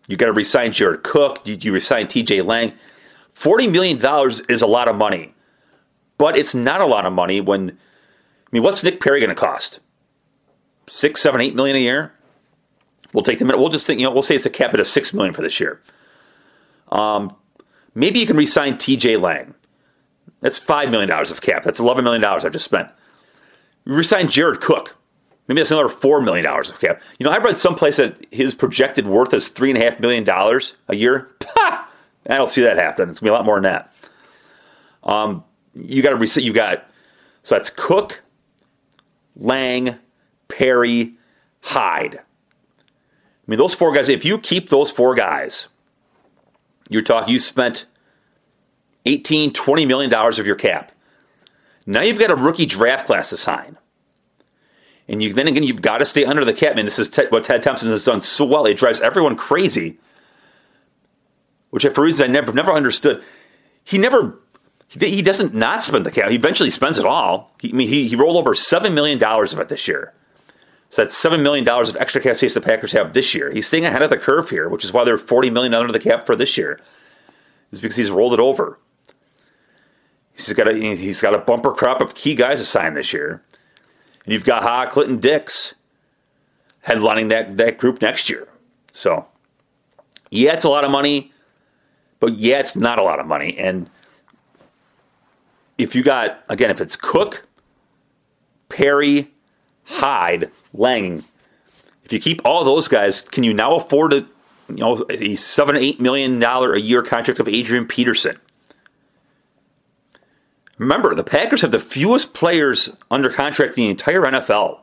You've 0.07 0.19
got 0.19 0.27
to 0.27 0.33
resign 0.33 0.71
Jared 0.71 1.03
Cook. 1.03 1.47
You, 1.47 1.57
you 1.59 1.73
resign 1.73 2.07
TJ 2.07 2.45
Lang. 2.45 2.73
$40 3.35 3.71
million 3.71 3.97
is 4.49 4.61
a 4.61 4.67
lot 4.67 4.87
of 4.87 4.95
money, 4.95 5.33
but 6.17 6.37
it's 6.37 6.55
not 6.55 6.79
a 6.79 6.85
lot 6.85 7.05
of 7.05 7.11
money 7.11 7.41
when, 7.41 7.77
mean, 8.55 8.63
what's 8.63 8.83
Nick 8.83 9.01
Perry 9.01 9.19
going 9.19 9.29
to 9.29 9.35
cost? 9.35 9.79
Six, 10.87 11.21
seven, 11.21 11.41
eight 11.41 11.55
million 11.55 11.75
a 11.75 11.79
year? 11.79 12.13
We'll 13.13 13.23
take 13.23 13.39
the 13.39 13.45
minute. 13.45 13.59
We'll 13.59 13.69
just 13.69 13.85
think, 13.85 13.99
you 13.99 14.05
know, 14.05 14.11
we'll 14.11 14.21
say 14.21 14.35
it's 14.35 14.45
a 14.45 14.49
cap 14.49 14.73
at 14.73 14.79
a 14.79 14.85
six 14.85 15.13
million 15.13 15.33
for 15.33 15.41
this 15.41 15.59
year. 15.59 15.81
Um, 16.91 17.35
maybe 17.93 18.19
you 18.19 18.25
can 18.25 18.37
resign 18.37 18.75
TJ 18.75 19.19
Lang. 19.19 19.53
That's 20.41 20.59
$5 20.59 20.91
million 20.91 21.09
of 21.11 21.41
cap. 21.41 21.63
That's 21.63 21.79
$11 21.79 22.03
million 22.03 22.23
I've 22.23 22.51
just 22.51 22.65
spent. 22.65 22.89
resign 23.85 24.29
Jared 24.29 24.61
Cook. 24.61 24.95
Maybe 25.47 25.59
that's 25.59 25.71
another 25.71 25.89
$4 25.89 26.23
million 26.23 26.45
of 26.45 26.79
cap. 26.79 27.01
You 27.19 27.25
know, 27.25 27.31
I 27.31 27.37
read 27.37 27.57
someplace 27.57 27.97
that 27.97 28.25
his 28.31 28.53
projected 28.55 29.07
worth 29.07 29.33
is 29.33 29.49
$3.5 29.49 29.99
million 29.99 30.27
a 30.29 30.95
year. 30.95 31.29
I 31.57 31.85
don't 32.37 32.51
see 32.51 32.61
that 32.61 32.77
happen. 32.77 33.09
It's 33.09 33.19
gonna 33.19 33.31
be 33.31 33.33
a 33.33 33.37
lot 33.37 33.45
more 33.45 33.55
than 33.55 33.63
that. 33.63 33.93
Um, 35.03 35.43
you 35.75 36.01
got 36.01 36.11
to 36.11 36.15
reset. 36.15 36.43
You 36.43 36.53
got 36.53 36.89
so 37.43 37.53
that's 37.53 37.69
Cook, 37.69 38.23
Lang, 39.35 39.97
Perry, 40.47 41.13
Hyde. 41.61 42.15
I 42.19 42.21
mean, 43.47 43.59
those 43.59 43.73
four 43.73 43.93
guys. 43.93 44.09
If 44.09 44.25
you 44.25 44.39
keep 44.39 44.69
those 44.69 44.91
four 44.91 45.15
guys, 45.15 45.67
you're 46.89 47.01
talking. 47.01 47.31
You 47.33 47.39
spent 47.39 47.85
18, 49.05 49.53
20 49.53 49.85
million 49.85 50.09
dollars 50.09 50.39
of 50.39 50.47
your 50.47 50.55
cap. 50.55 50.91
Now 51.85 52.01
you've 52.01 52.19
got 52.19 52.31
a 52.31 52.35
rookie 52.35 52.65
draft 52.65 53.05
class 53.05 53.29
to 53.29 53.37
sign. 53.37 53.77
And 55.07 55.21
you 55.21 55.33
then 55.33 55.47
again, 55.47 55.63
you've 55.63 55.83
got 55.83 55.99
to 55.99 56.05
stay 56.05 56.25
under 56.25 56.43
the 56.43 56.53
cap. 56.53 56.75
Man, 56.75 56.85
this 56.85 56.97
is 56.97 57.15
what 57.29 57.43
Ted 57.43 57.61
Thompson 57.61 57.89
has 57.89 58.05
done 58.05 58.21
so 58.21 58.45
well. 58.45 58.65
It 58.65 58.77
drives 58.77 58.99
everyone 59.01 59.35
crazy 59.35 59.99
which 61.75 61.85
for 61.93 62.05
reasons 62.05 62.21
I 62.21 62.31
never 62.31 62.53
never 62.53 62.71
understood. 62.71 63.21
He 63.83 63.97
never 63.97 64.39
he, 64.87 65.21
doesn't 65.21 65.53
not 65.53 65.81
spend 65.81 66.05
the 66.05 66.11
cap. 66.11 66.29
He 66.29 66.35
eventually 66.35 66.69
spends 66.69 66.99
it 66.99 67.05
all. 67.05 67.51
He, 67.59 67.69
I 67.69 67.73
mean, 67.73 67.87
he, 67.87 68.07
he 68.07 68.15
rolled 68.15 68.37
over 68.37 68.53
seven 68.53 68.93
million 68.93 69.17
dollars 69.17 69.53
of 69.53 69.59
it 69.59 69.69
this 69.69 69.87
year. 69.87 70.13
So 70.89 71.01
that's 71.01 71.17
seven 71.17 71.43
million 71.43 71.65
dollars 71.65 71.89
of 71.89 71.97
extra 71.97 72.21
cap 72.21 72.35
space 72.35 72.53
the 72.53 72.61
Packers 72.61 72.91
have 72.93 73.13
this 73.13 73.33
year. 73.33 73.51
He's 73.51 73.67
staying 73.67 73.85
ahead 73.85 74.01
of 74.01 74.09
the 74.09 74.17
curve 74.17 74.49
here, 74.49 74.69
which 74.69 74.85
is 74.85 74.93
why 74.93 75.03
they're 75.03 75.17
forty 75.17 75.49
million 75.49 75.73
under 75.73 75.91
the 75.91 75.99
cap 75.99 76.25
for 76.25 76.35
this 76.35 76.57
year. 76.57 76.79
Is 77.71 77.81
because 77.81 77.97
he's 77.97 78.11
rolled 78.11 78.33
it 78.33 78.39
over. 78.39 78.79
He's 80.33 80.53
got 80.53 80.67
a 80.67 80.73
he's 80.73 81.21
got 81.21 81.33
a 81.33 81.39
bumper 81.39 81.71
crop 81.71 82.01
of 82.01 82.13
key 82.13 82.35
guys 82.35 82.61
assigned 82.61 82.95
this 82.95 83.11
year, 83.11 83.41
and 84.23 84.33
you've 84.33 84.45
got 84.45 84.63
Ha 84.63 84.85
Clinton 84.85 85.17
Dix 85.17 85.75
headlining 86.85 87.29
that 87.29 87.57
that 87.57 87.77
group 87.77 88.01
next 88.01 88.29
year. 88.29 88.47
So 88.93 89.25
yeah, 90.29 90.53
it's 90.53 90.63
a 90.63 90.69
lot 90.69 90.83
of 90.83 90.91
money. 90.91 91.31
But 92.19 92.37
yeah, 92.39 92.59
it's 92.59 92.75
not 92.75 92.99
a 92.99 93.03
lot 93.03 93.19
of 93.19 93.27
money. 93.27 93.57
And 93.57 93.89
if 95.77 95.95
you 95.95 96.03
got, 96.03 96.43
again, 96.49 96.69
if 96.71 96.79
it's 96.81 96.95
Cook, 96.95 97.47
Perry, 98.69 99.31
Hyde, 99.83 100.51
Lang, 100.73 101.23
if 102.03 102.13
you 102.13 102.19
keep 102.19 102.41
all 102.45 102.63
those 102.63 102.87
guys, 102.87 103.21
can 103.21 103.43
you 103.43 103.53
now 103.53 103.75
afford 103.75 104.13
a 104.13 104.27
you 104.69 104.77
know 104.77 105.05
a 105.09 105.35
seven 105.35 105.75
eight 105.75 105.99
million 105.99 106.39
dollar 106.39 106.73
a 106.73 106.79
year 106.79 107.01
contract 107.03 107.39
of 107.39 107.47
Adrian 107.47 107.87
Peterson? 107.87 108.37
Remember, 110.77 111.15
the 111.15 111.23
Packers 111.23 111.61
have 111.61 111.71
the 111.71 111.79
fewest 111.79 112.33
players 112.33 112.89
under 113.09 113.29
contract 113.29 113.77
in 113.77 113.85
the 113.85 113.89
entire 113.89 114.21
NFL. 114.21 114.79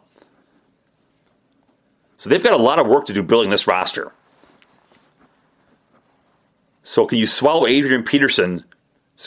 So 2.16 2.30
they've 2.30 2.42
got 2.42 2.52
a 2.58 2.62
lot 2.62 2.78
of 2.78 2.86
work 2.86 3.06
to 3.06 3.12
do 3.12 3.22
building 3.22 3.50
this 3.50 3.66
roster. 3.66 4.12
So 6.82 7.06
can 7.06 7.18
you 7.18 7.26
swallow 7.26 7.66
Adrian 7.66 8.04
Peterson's 8.04 8.62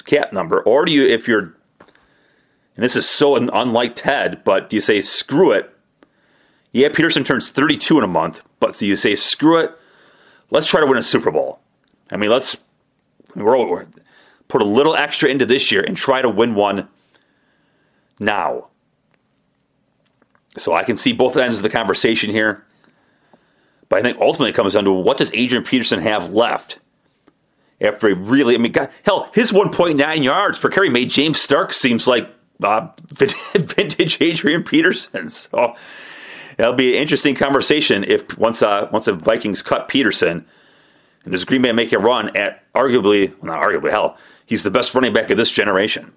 cap 0.05 0.33
number, 0.33 0.61
or 0.63 0.85
do 0.85 0.91
you, 0.91 1.05
if 1.05 1.27
you're, 1.27 1.54
and 2.75 2.83
this 2.83 2.95
is 2.95 3.07
so 3.07 3.35
unlike 3.35 3.95
Ted, 3.95 4.43
but 4.43 4.69
do 4.69 4.75
you 4.75 4.81
say 4.81 5.01
screw 5.01 5.51
it? 5.51 5.71
Yeah, 6.71 6.89
Peterson 6.89 7.23
turns 7.23 7.49
32 7.49 7.97
in 7.97 8.03
a 8.03 8.07
month, 8.07 8.43
but 8.59 8.75
so 8.75 8.85
you 8.85 8.95
say 8.95 9.15
screw 9.15 9.59
it. 9.59 9.71
Let's 10.51 10.67
try 10.67 10.81
to 10.81 10.85
win 10.85 10.97
a 10.97 11.03
Super 11.03 11.31
Bowl. 11.31 11.59
I 12.11 12.17
mean, 12.17 12.29
let's 12.29 12.57
we're, 13.33 13.85
put 14.47 14.61
a 14.61 14.65
little 14.65 14.95
extra 14.95 15.29
into 15.29 15.45
this 15.45 15.71
year 15.71 15.81
and 15.81 15.95
try 15.95 16.21
to 16.21 16.29
win 16.29 16.53
one 16.53 16.87
now. 18.19 18.67
So 20.57 20.73
I 20.73 20.83
can 20.83 20.97
see 20.97 21.13
both 21.13 21.37
ends 21.37 21.57
of 21.57 21.63
the 21.63 21.69
conversation 21.69 22.29
here. 22.29 22.65
But 23.87 23.99
I 23.99 24.01
think 24.01 24.19
ultimately 24.19 24.49
it 24.49 24.55
comes 24.55 24.73
down 24.73 24.83
to 24.85 24.91
what 24.91 25.17
does 25.17 25.31
Adrian 25.33 25.63
Peterson 25.63 25.99
have 25.99 26.31
left? 26.31 26.79
after 27.81 28.07
a 28.07 28.15
really, 28.15 28.55
I 28.55 28.57
mean, 28.57 28.71
God, 28.71 28.89
hell, 29.03 29.29
his 29.33 29.51
1.9 29.51 30.23
yards 30.23 30.59
per 30.59 30.69
carry 30.69 30.89
made 30.89 31.09
James 31.09 31.41
Stark 31.41 31.73
seems 31.73 32.07
like 32.07 32.29
uh, 32.63 32.89
vintage 33.09 34.21
Adrian 34.21 34.63
Peterson. 34.63 35.29
So 35.29 35.75
that'll 36.57 36.73
be 36.73 36.95
an 36.95 37.01
interesting 37.01 37.35
conversation 37.35 38.03
if 38.03 38.37
once 38.37 38.61
uh, 38.61 38.89
once 38.91 39.05
the 39.05 39.13
Vikings 39.13 39.61
cut 39.61 39.87
Peterson 39.87 40.45
and 41.23 41.31
does 41.31 41.43
Green 41.43 41.61
Bay 41.61 41.71
make 41.71 41.91
a 41.91 41.99
run 41.99 42.35
at 42.37 42.71
arguably, 42.73 43.29
well, 43.41 43.53
not 43.53 43.57
arguably, 43.57 43.91
hell, 43.91 44.17
he's 44.45 44.63
the 44.63 44.71
best 44.71 44.93
running 44.93 45.13
back 45.13 45.29
of 45.29 45.37
this 45.37 45.49
generation. 45.49 46.13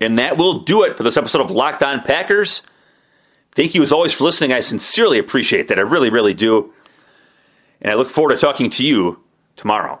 And 0.00 0.18
that 0.18 0.38
will 0.38 0.60
do 0.60 0.84
it 0.84 0.96
for 0.96 1.02
this 1.02 1.16
episode 1.16 1.42
of 1.42 1.50
Locked 1.50 1.82
On 1.82 2.00
Packers. 2.00 2.62
Thank 3.52 3.74
you 3.74 3.82
as 3.82 3.92
always 3.92 4.12
for 4.12 4.24
listening. 4.24 4.52
I 4.52 4.60
sincerely 4.60 5.18
appreciate 5.18 5.68
that. 5.68 5.78
I 5.78 5.82
really, 5.82 6.10
really 6.10 6.34
do. 6.34 6.72
And 7.82 7.92
I 7.92 7.96
look 7.96 8.08
forward 8.08 8.32
to 8.32 8.38
talking 8.38 8.70
to 8.70 8.84
you 8.84 9.22
tomorrow. 9.56 10.00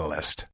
catalyst. 0.01 0.45